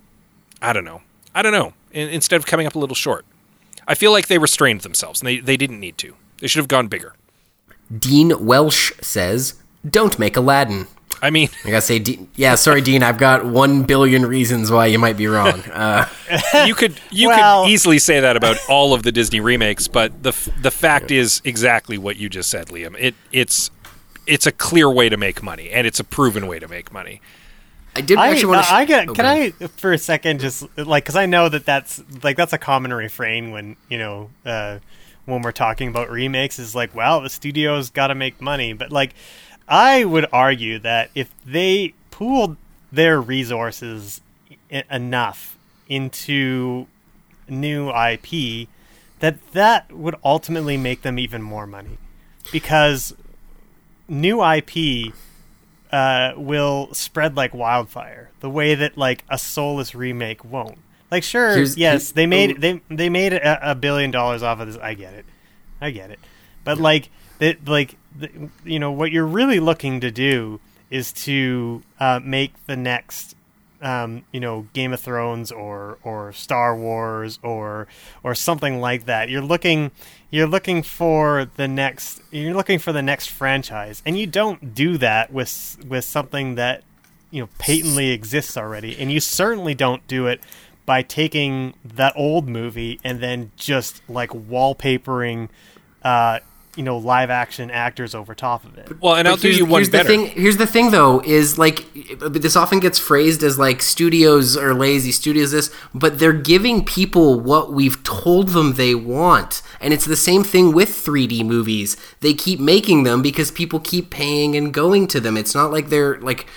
[0.61, 1.01] I don't know.
[1.33, 1.73] I don't know.
[1.91, 3.25] In, instead of coming up a little short.
[3.87, 6.15] I feel like they restrained themselves and they, they didn't need to.
[6.39, 7.13] They should have gone bigger.
[7.95, 9.55] Dean Welsh says,
[9.87, 10.87] "Don't make Aladdin."
[11.21, 13.01] I mean, I gotta say, Dean, yeah, sorry, Dean.
[13.03, 15.61] I've got one billion reasons why you might be wrong.
[15.71, 16.07] Uh,
[16.65, 20.23] you could you Well- could easily say that about all of the Disney remakes, but
[20.23, 22.95] the f- the fact is exactly what you just said, Liam.
[22.99, 23.71] It it's
[24.27, 27.21] it's a clear way to make money, and it's a proven way to make money.
[27.95, 28.73] I did I, actually want to.
[28.73, 29.07] uh, I get.
[29.15, 32.57] Can I for a second just like because I know that that's like that's a
[32.57, 34.79] common refrain when you know uh,
[35.25, 38.91] when we're talking about remakes is like, well, the studio's got to make money, but
[38.91, 39.13] like
[39.67, 42.57] I would argue that if they pooled
[42.91, 44.21] their resources
[44.71, 45.57] e- enough
[45.87, 46.87] into
[47.49, 48.67] new IP,
[49.19, 51.97] that that would ultimately make them even more money
[52.51, 53.15] because
[54.07, 55.13] new IP
[55.91, 60.77] uh, will spread like wildfire, the way that like a soulless remake won't.
[61.11, 64.59] Like, sure, Here's- yes, here's- they made they they made a, a billion dollars off
[64.59, 64.77] of this.
[64.77, 65.25] I get it,
[65.81, 66.19] I get it,
[66.63, 67.09] but like
[67.39, 70.59] that, like the, you know, what you're really looking to do
[70.89, 73.35] is to uh, make the next
[73.81, 77.87] um, you know, Game of Thrones or or Star Wars or
[78.23, 79.29] or something like that.
[79.29, 79.91] You're looking
[80.31, 84.97] you're looking for the next you're looking for the next franchise, and you don't do
[84.97, 86.83] that with with something that
[87.31, 90.41] you know patently exists already, and you certainly don't do it
[90.85, 95.49] by taking that old movie and then just like wallpapering.
[96.03, 96.39] Uh,
[96.75, 99.01] you know, live action actors over top of it.
[99.01, 100.03] Well, and I'll But do you one here's better.
[100.03, 101.85] The thing, here's the thing, though, is like
[102.19, 107.39] this often gets phrased as like studios are lazy, studios this, but they're giving people
[107.39, 111.97] what we've told them they want, and it's the same thing with 3D movies.
[112.21, 115.37] They keep making them because people keep paying and going to them.
[115.37, 116.47] It's not like they're like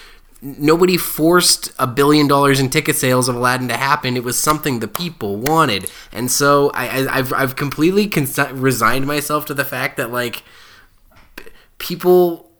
[0.40, 4.16] nobody forced a billion dollars in ticket sales of Aladdin to happen.
[4.16, 9.06] It was something the people wanted, and so I, I, I've I've completely cons- resigned
[9.06, 10.42] myself to the fact that like
[11.78, 12.50] people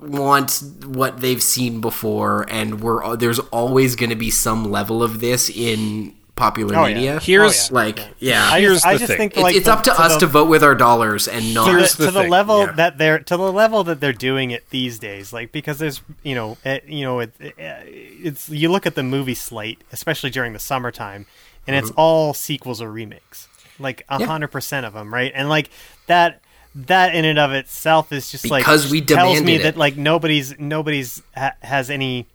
[0.00, 5.20] want what they've seen before, and we're there's always going to be some level of
[5.20, 6.94] this in popular Oh, yeah.
[6.94, 7.20] media.
[7.20, 8.48] Here's- like yeah.
[8.52, 9.16] I Here's just, I just thing.
[9.18, 11.26] think It's, like it's to- up to, to us the- to vote with our dollars
[11.26, 11.66] and not.
[11.66, 12.72] to the, the to the level yeah.
[12.72, 16.34] that they're to the level that they're doing it these days like because there's you
[16.34, 20.52] know it, you know it, it, it's you look at the movie slate especially during
[20.52, 21.26] the summertime
[21.66, 21.98] and it's Mm-hmm.
[22.00, 25.70] all sequels or remakes like a hundred percent of them right and like
[26.06, 26.40] that
[26.74, 29.96] that in and of itself is just like Because we tells me demanded that like
[29.96, 32.26] nobody's nobody's ha- has any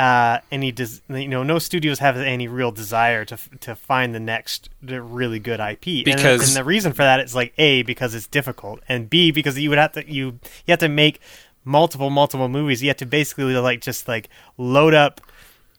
[0.00, 4.14] uh, any des- you know no studios have any real desire to f- to find
[4.14, 7.82] the next really good IP And- Because- and, the reason for that is like a
[7.82, 10.24] because it's difficult and b because you would have to you
[10.66, 11.20] you have to make
[11.64, 15.20] multiple multiple movies you have to basically like just like load up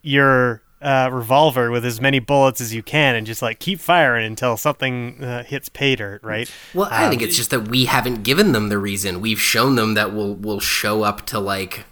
[0.02, 4.26] your uh, revolver with as many bullets as you can and just like keep firing
[4.26, 6.50] until something uh, hits pay dirt, right?
[6.74, 9.20] Well, I Um, think it's just that we haven't given them the reason.
[9.20, 11.84] We've shown them that we'll we'll show up to like.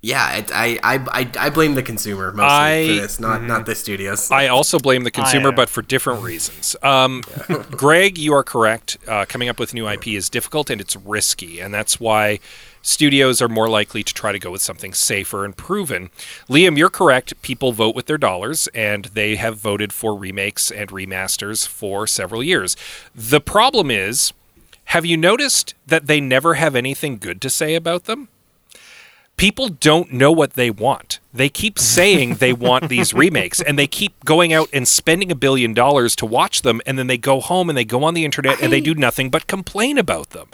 [0.00, 3.66] Yeah, it, I, I I I blame the consumer mostly I- for this, not not
[3.66, 4.30] the studios.
[4.30, 6.76] I also blame the consumer, I, uh, but for different reasons.
[6.82, 7.22] Um,
[7.72, 8.96] Greg, you are correct.
[9.08, 12.38] Uh, coming up with new IP is difficult and it's risky, and that's why
[12.80, 16.10] studios are more likely to try to go with something safer and proven.
[16.48, 17.40] Liam, you're correct.
[17.42, 22.42] People vote with their dollars, and they have voted for remakes and remasters for several
[22.42, 22.76] years.
[23.16, 24.32] The problem is,
[24.84, 28.28] have you noticed that they never have anything good to say about them?
[29.38, 31.20] People don't know what they want.
[31.32, 35.34] They keep saying they want these remakes and they keep going out and spending a
[35.36, 38.24] billion dollars to watch them and then they go home and they go on the
[38.24, 40.48] internet and they do nothing but complain about them.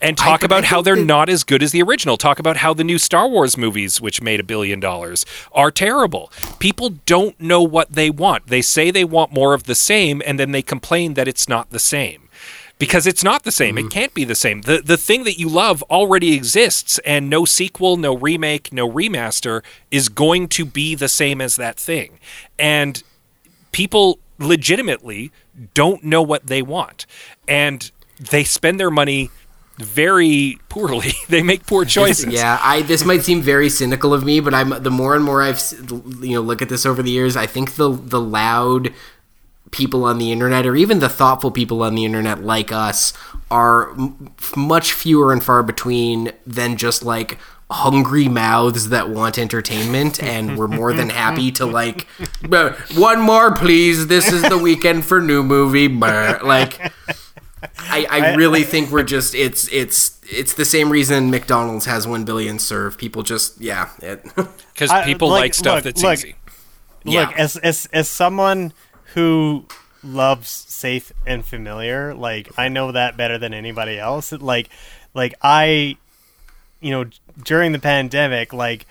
[0.00, 2.16] And talk I about how they're that- not as good as the original.
[2.16, 6.30] Talk about how the new Star Wars movies, which made a billion dollars, are terrible.
[6.58, 8.48] People don't know what they want.
[8.48, 11.70] They say they want more of the same, and then they complain that it's not
[11.70, 12.23] the same
[12.78, 13.78] because it's not the same.
[13.78, 13.88] It mm-hmm.
[13.88, 14.62] can't be the same.
[14.62, 19.62] The the thing that you love already exists and no sequel, no remake, no remaster
[19.90, 22.18] is going to be the same as that thing.
[22.58, 23.02] And
[23.72, 25.30] people legitimately
[25.74, 27.06] don't know what they want.
[27.46, 29.30] And they spend their money
[29.76, 31.12] very poorly.
[31.28, 32.32] they make poor choices.
[32.32, 35.42] Yeah, I this might seem very cynical of me, but I'm the more and more
[35.42, 35.60] I've
[36.20, 38.92] you know look at this over the years, I think the the loud
[39.74, 43.12] people on the internet or even the thoughtful people on the internet like us
[43.50, 47.36] are m- much fewer and far between than just like
[47.70, 52.06] hungry mouths that want entertainment and we're more than happy to like
[52.52, 56.78] "Uh, one more please this is the weekend for new movie Brr." like
[57.78, 62.24] I, I really think we're just it's it's it's the same reason McDonald's has one
[62.24, 62.96] billion serve.
[62.98, 63.88] People just yeah.
[64.02, 64.22] It,
[64.74, 66.18] Because I- people like, like, stuff look, that's look.
[66.18, 66.34] easy.
[67.04, 67.20] Yeah.
[67.28, 68.72] Look, as as as someone
[69.14, 69.66] who
[70.02, 74.32] loves safe and familiar, like I know that better than anybody else.
[74.32, 74.68] Like
[75.14, 75.96] like I
[76.80, 77.06] you know,
[77.42, 78.86] during the pandemic, like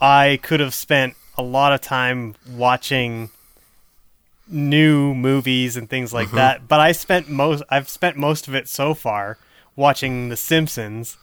[0.00, 3.30] I could have spent a lot of time watching
[4.48, 6.36] new movies and things like mm-hmm.
[6.36, 9.38] that, but I spent most I've spent most of it so far
[9.76, 11.16] watching The Simpsons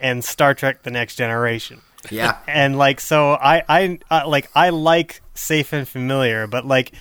[0.00, 1.80] and Star Trek: The Next Generation
[2.10, 2.38] yeah.
[2.46, 6.92] and like so I, I I like I like safe and familiar, but like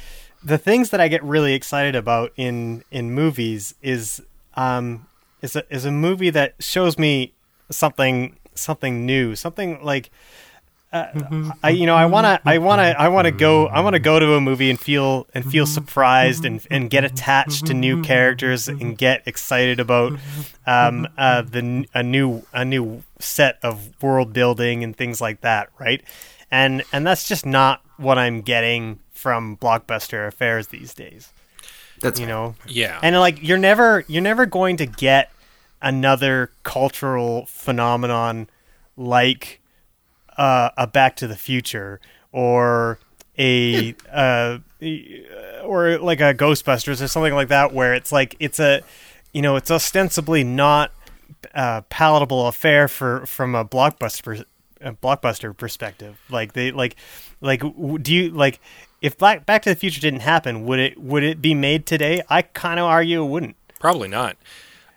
[0.43, 4.21] the things that I get really excited about in in movies is
[4.55, 5.07] um
[5.41, 7.33] is a is a movie that shows me
[7.69, 10.09] something something new, something like
[10.93, 11.05] uh,
[11.63, 13.93] I you know I want to I want to I want to go I want
[13.93, 17.73] to go to a movie and feel and feel surprised and and get attached to
[17.73, 20.19] new characters and get excited about
[20.67, 25.69] um uh the a new a new set of world building and things like that
[25.79, 26.03] right?
[26.51, 31.31] And and that's just not what I'm getting from blockbuster affairs these days
[32.01, 32.99] That's you know Yeah.
[33.03, 35.31] and like you're never you're never going to get
[35.81, 38.47] another cultural phenomenon
[38.97, 39.61] like
[40.37, 41.99] uh, a Back to the Future
[42.31, 42.97] or
[43.37, 44.57] a uh,
[45.63, 48.81] or like a Ghostbusters or something like that, where it's like it's a
[49.33, 50.91] you know it's ostensibly not
[51.53, 54.43] a palatable affair for from a blockbuster
[54.81, 56.19] a blockbuster perspective.
[56.29, 56.95] Like they like
[57.41, 57.61] like
[58.01, 58.59] do you like
[59.01, 62.21] if Black Back to the Future didn't happen, would it would it be made today?
[62.29, 63.55] I kind of argue it wouldn't.
[63.79, 64.37] Probably not.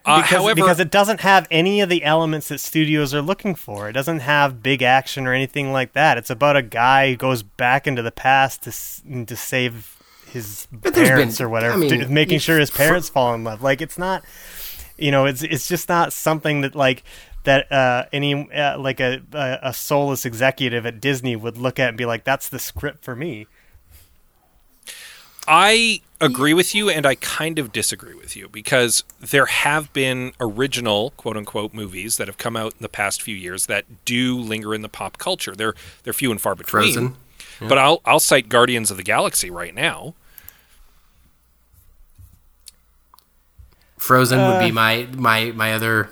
[0.06, 3.54] Uh, Because, however, because it doesn't have any of the elements that studios are looking
[3.54, 3.88] for.
[3.88, 6.18] It doesn't have big action or anything like that.
[6.18, 9.96] It's about a guy who goes back into the past to to save
[10.30, 13.44] his there's been- parents or whatever, I mean, to- making sure his parents fall in
[13.44, 13.62] love.
[13.62, 14.22] Like it's not,
[14.98, 17.02] you know, it's it's just not something that like
[17.44, 21.88] that uh, any uh, like a, a a soulless executive at Disney would look at
[21.88, 23.46] and be like, "That's the script for me."
[25.46, 30.32] I agree with you and I kind of disagree with you because there have been
[30.40, 34.38] original quote unquote movies that have come out in the past few years that do
[34.38, 35.54] linger in the pop culture.
[35.54, 36.94] They're they're few and far between.
[36.94, 37.16] Frozen.
[37.60, 40.14] But I'll I'll cite Guardians of the Galaxy right now.
[43.98, 46.10] Frozen would Uh, be my my my other.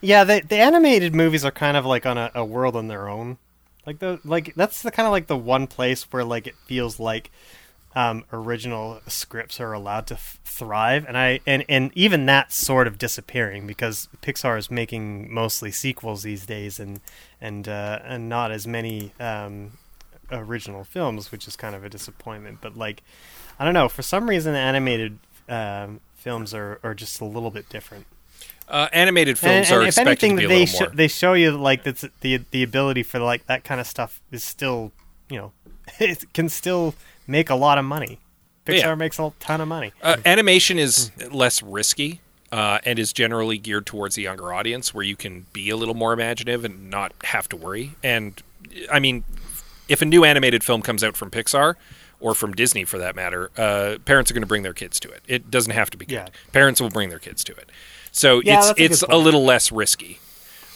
[0.00, 3.08] Yeah, the the animated movies are kind of like on a, a world on their
[3.08, 3.38] own.
[3.86, 6.98] Like the like that's the kind of like the one place where like it feels
[6.98, 7.30] like
[7.94, 12.86] um, original scripts are allowed to f- thrive, and I and and even that's sort
[12.86, 17.00] of disappearing because Pixar is making mostly sequels these days, and
[17.40, 19.72] and uh, and not as many um,
[20.30, 22.58] original films, which is kind of a disappointment.
[22.60, 23.02] But like,
[23.58, 25.18] I don't know, for some reason, animated
[25.48, 28.06] um, films are are just a little bit different.
[28.68, 30.88] Uh, animated films And, and are if expected anything, to be a they more.
[30.94, 34.44] they show you like that's the the ability for like that kind of stuff is
[34.44, 34.92] still
[35.28, 35.52] you know
[35.98, 36.94] it can still
[37.26, 38.18] make a lot of money.
[38.66, 38.94] Pixar Yeah.
[38.94, 39.92] makes a ton of money.
[40.02, 42.20] Uh, animation is less risky
[42.52, 45.94] uh, and is generally geared towards a younger audience where you can be a little
[45.94, 47.92] more imaginative and not have to worry.
[48.02, 48.40] And
[48.92, 49.24] I mean,
[49.88, 51.74] if a new animated film comes out from Pixar
[52.20, 55.08] or from Disney for that matter, uh, parents are going to bring their kids to
[55.10, 55.22] it.
[55.26, 56.14] It doesn't have to be good.
[56.14, 56.28] Yeah.
[56.52, 57.70] Parents will bring their kids to it.
[58.12, 60.18] So Yeah, it's that's a it's a little less risky.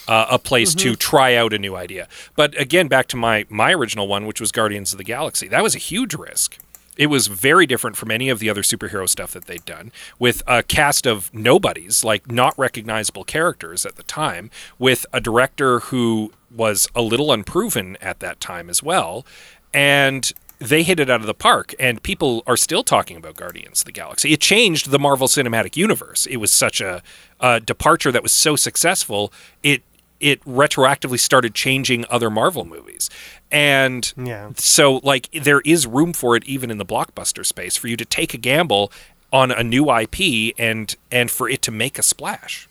[0.07, 2.07] Uh, a place to try out a new idea.
[2.37, 5.49] But again, back to my my original one, which was Guardians of the Galaxy.
[5.49, 6.59] That was a huge risk.
[6.97, 10.43] It was very different from any of the other superhero stuff that they'd done, with
[10.47, 16.33] a cast of nobodies, like not recognizable characters at the time, with a director who
[16.55, 19.27] was a little unproven at that time as well,
[19.73, 23.81] and they hit it out of the park, and people are still talking about Guardians
[23.81, 24.33] of the Galaxy.
[24.33, 26.27] It changed the Marvel Cinematic Universe.
[26.27, 27.03] It was such a,
[27.41, 29.33] a departure that was so successful.
[29.63, 29.83] It
[30.25, 33.11] it retroactively started changing other Marvel movies,
[33.53, 34.51] and Yeah.
[34.57, 38.05] so like there is room for it even in the blockbuster space for you to
[38.07, 38.91] take a gamble
[39.33, 42.69] on a new IP and and for it to make a splash.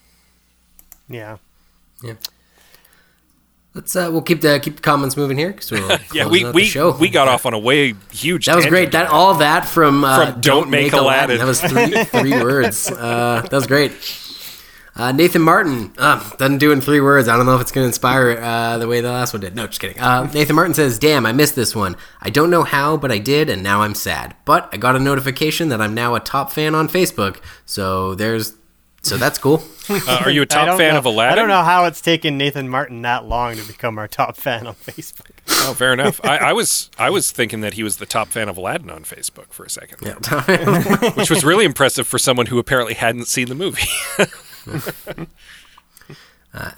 [1.08, 1.36] Yeah.
[2.02, 2.14] Yeah.
[3.74, 6.64] Let's uh, we'll keep the keep the comments moving here because we'll Yeah, we we
[6.64, 6.92] show.
[6.96, 8.46] we got off on a way huge.
[8.46, 8.92] That was great.
[8.92, 11.38] That all that from uh, From Don't Make Aladdin.
[11.38, 12.88] That was three three words.
[12.90, 13.92] Uh, that was great.
[14.96, 17.26] Uh, Nathan Martin uh, doesn't do it in three words.
[17.26, 19.56] I don't know if it's going to inspire uh, the way the last one did.
[19.56, 19.98] No, just kidding.
[19.98, 21.96] Uh, Nathan Martin says, "Damn, I missed this one.
[22.20, 24.36] I don't know how, but I did, and now I'm sad.
[24.44, 27.40] But I got a notification that I'm now a top fan on Facebook.
[27.66, 28.54] So there's,
[29.02, 29.64] so that's cool.
[29.86, 31.32] Uh, are you a top fan know- of Aladdin?
[31.34, 34.66] I don't know how it's taken Nathan Martin that long to become our top fan
[34.66, 35.32] on Facebook.
[35.50, 36.24] Oh, fair enough.
[36.24, 39.02] I, I was I was thinking that he was the top fan of Aladdin on
[39.04, 41.10] Facebook for a second, yeah.
[41.16, 43.86] which was really impressive for someone who apparently hadn't seen the movie.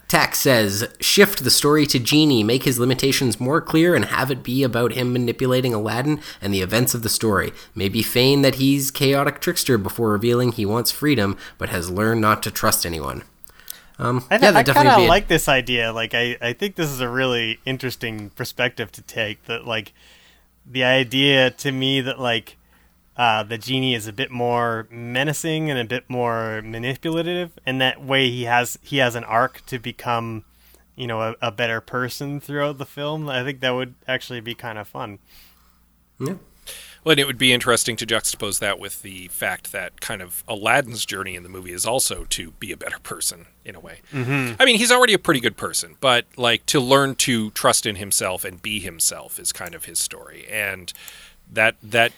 [0.08, 4.42] Tax says, shift the story to Genie, make his limitations more clear, and have it
[4.42, 7.52] be about him manipulating Aladdin and the events of the story.
[7.74, 12.42] Maybe feign that he's chaotic trickster before revealing he wants freedom, but has learned not
[12.44, 13.22] to trust anyone.
[13.98, 15.92] Um, I, yeah, I kind of like this idea.
[15.92, 19.44] Like, I, I think this is a really interesting perspective to take.
[19.44, 19.92] That, like,
[20.64, 22.56] the idea to me that, like,
[23.16, 28.02] uh, the genie is a bit more menacing and a bit more manipulative, and that
[28.02, 30.44] way he has he has an arc to become,
[30.96, 33.28] you know, a, a better person throughout the film.
[33.28, 35.18] I think that would actually be kind of fun.
[36.18, 36.34] Yeah.
[37.04, 40.42] Well, and it would be interesting to juxtapose that with the fact that kind of
[40.48, 44.00] Aladdin's journey in the movie is also to be a better person in a way.
[44.12, 44.60] Mm-hmm.
[44.60, 47.94] I mean, he's already a pretty good person, but like to learn to trust in
[47.94, 50.92] himself and be himself is kind of his story, and
[51.52, 52.10] that that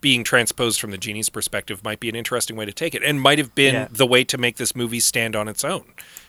[0.00, 3.20] being transposed from the genie's perspective might be an interesting way to take it, and
[3.20, 3.88] might have been Yeah.
[3.90, 5.84] the way to make this movie stand on its own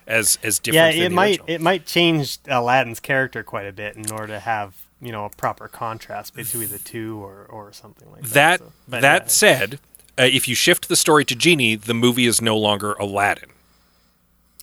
[0.08, 0.96] as as yeah, different.
[0.96, 1.46] than it the might original.
[1.50, 5.30] it might change Aladdin's character quite a bit in order to have you know a
[5.30, 8.32] proper contrast between the two or or something like that.
[8.32, 9.28] That so- that yeah.
[9.28, 9.80] said,
[10.18, 13.50] uh, if you shift the story to Genie, the movie is no longer Aladdin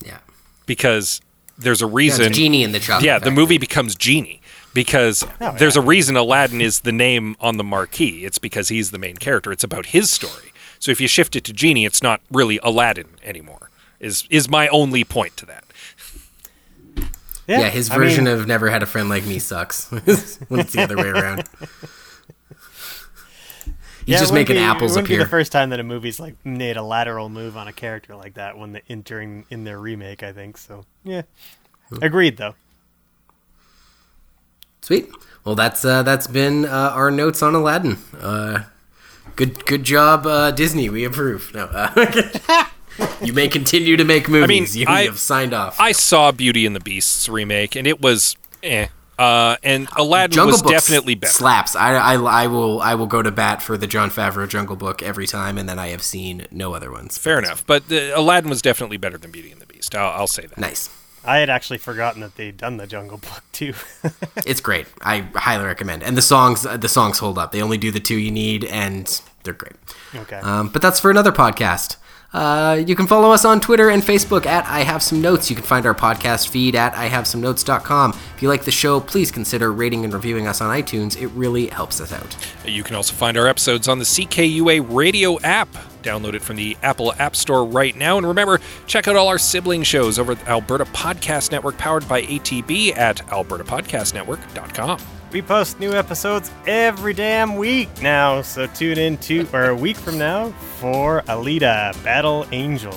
[0.05, 0.19] Yeah.
[0.67, 1.21] because
[1.57, 2.27] there's a reason.
[2.27, 4.43] it's Genie in the chocolate yeah, the movie becomes Genie
[4.77, 8.25] because Oh, there's a reason Aladdin is the name on the marquee.
[8.25, 9.51] It's because he's the main character.
[9.51, 10.53] It's about his story.
[10.79, 13.71] So if you shift it to Genie, it's not really Aladdin anymore.
[13.99, 15.65] Is is my only point to that.
[17.49, 19.89] Yeah, his I version mean, of Never Had a Friend Like Me sucks.
[20.49, 21.45] when it's the other way around.
[24.05, 25.25] He's yeah, just wouldn't making be, apples It wouldn't be appear.
[25.25, 28.35] the first time that a movie's like made a lateral move on a character like
[28.35, 30.23] that when the in during in their remake.
[30.23, 30.85] I think so.
[31.05, 31.23] Yeah,
[32.03, 32.55] agreed though.
[34.87, 35.11] Sweet.
[35.45, 37.99] Well, that's uh, that's been uh, our notes on Aladdin.
[38.21, 38.67] Uh,
[39.35, 40.89] good good job, uh, Disney.
[40.89, 41.53] We approve.
[41.53, 42.65] No, uh,
[43.21, 44.77] you may continue to make movies.
[44.77, 45.81] you I- have signed off.
[45.81, 48.87] I saw Beauty and the Beasts remake, and it was eh.
[49.19, 51.33] Uh, and Aladdin Jungle was Book definitely better.
[51.33, 51.75] slaps.
[51.75, 55.03] I, I, I will I will go to bat for the Jon Favreau Jungle Book
[55.03, 57.19] every time, and then I have seen no other ones.
[57.19, 59.97] Fair enough, but the, Aladdin was definitely better than Beauty and the Beast.
[59.97, 60.59] I'll, I'll say that.
[60.59, 60.91] Nice.
[61.27, 63.75] I had actually forgotten that they'd done the Jungle Book too.
[64.47, 64.87] It's great.
[65.03, 66.03] I highly recommend.
[66.05, 67.51] And the songs the songs hold up.
[67.53, 69.75] They only do the two you need, and they're great.
[70.15, 70.37] okay.
[70.37, 71.97] Um, but that's for another podcast.
[72.33, 75.49] Uh, you can follow us on Twitter and Facebook at I Have Some Notes.
[75.49, 78.11] You can find our podcast feed at I Have Some IHaveSomeNotes.com.
[78.35, 81.21] If you like the show, please consider rating and reviewing us on iTunes.
[81.21, 82.37] It really helps us out.
[82.67, 85.69] You can also find our episodes on the CKUA radio app.
[86.07, 88.17] Download it from the Apple App Store right now.
[88.17, 92.09] And remember, check out all our sibling shows over at the Alberta Podcast Network, powered
[92.09, 95.01] by ATB at albertapodcastnetwork.com.
[95.33, 99.97] we post new episodes every damn week now, so tune in to or a week
[99.97, 102.97] from now for Alita Battle Angel.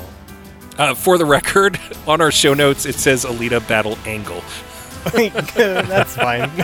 [0.78, 4.44] Uh, for the record, on our show notes, it says Alita Battle Angle.
[5.56, 6.50] That's fine.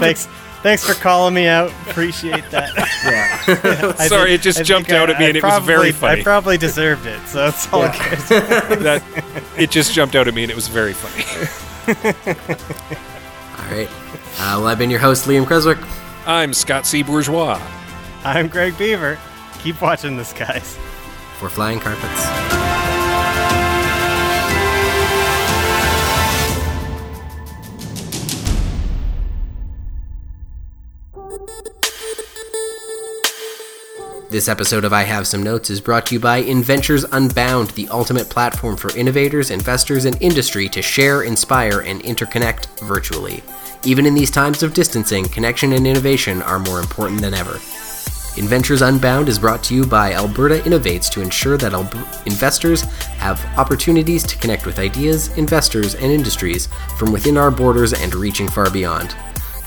[0.00, 0.26] Thanks.
[0.62, 1.70] Thanks for calling me out.
[1.88, 2.70] Appreciate that.
[3.98, 5.64] I Sorry, think- it just I jumped out I- at me I and it was
[5.64, 6.20] very funny.
[6.20, 7.92] I probably deserved it, so it's all good.
[8.82, 9.02] that
[9.56, 11.24] it just jumped out at me and it was very funny.
[13.58, 13.88] All right.
[14.38, 15.78] Uh, well, I've been your host, Liam Creswick.
[16.26, 17.02] I'm Scott C.
[17.02, 17.60] Bourgeois.
[18.24, 19.18] I'm Greg Beaver.
[19.62, 20.78] Keep watching the skies.
[21.38, 22.69] for Flying Carpets.
[34.30, 37.88] This episode of I Have Some Notes is brought to you by Inventures Unbound, the
[37.88, 43.42] ultimate platform for innovators, investors, and industry to share, inspire, and interconnect virtually.
[43.84, 47.54] Even in these times of distancing, connection and innovation are more important than ever.
[48.36, 51.92] Inventures Unbound is brought to you by Alberta Innovates to ensure that Alb-
[52.24, 52.82] investors
[53.18, 58.46] have opportunities to connect with ideas, investors, and industries from within our borders and reaching
[58.46, 59.16] far beyond.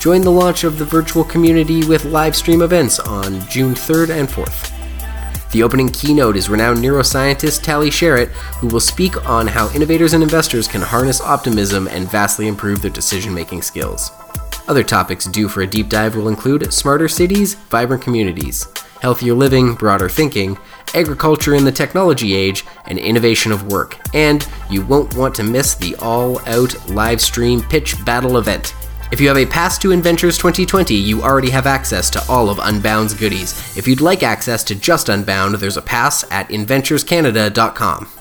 [0.04, 4.28] Join the launch of the virtual community with live stream events on June 3rd and
[4.28, 5.50] 4th.
[5.50, 8.28] The opening keynote is renowned neuroscientist Tali Sharot,
[8.58, 12.90] who will speak on how innovators and investors can harness optimism and vastly improve their
[12.90, 14.10] decision making skills.
[14.68, 18.66] Other topics due for a deep dive will include smarter cities, vibrant communities,
[19.00, 20.58] healthier living, broader thinking,
[20.94, 23.96] agriculture in the technology age, and innovation of work.
[24.12, 28.74] And you won't want to miss the all out live stream pitch battle event.
[29.14, 32.58] If you have a pass to Inventures 2020, you already have access to all of
[32.58, 33.52] Unbound's goodies.
[33.76, 38.13] If you'd like access to just Unbound, there's a pass at InventuresCanada.com.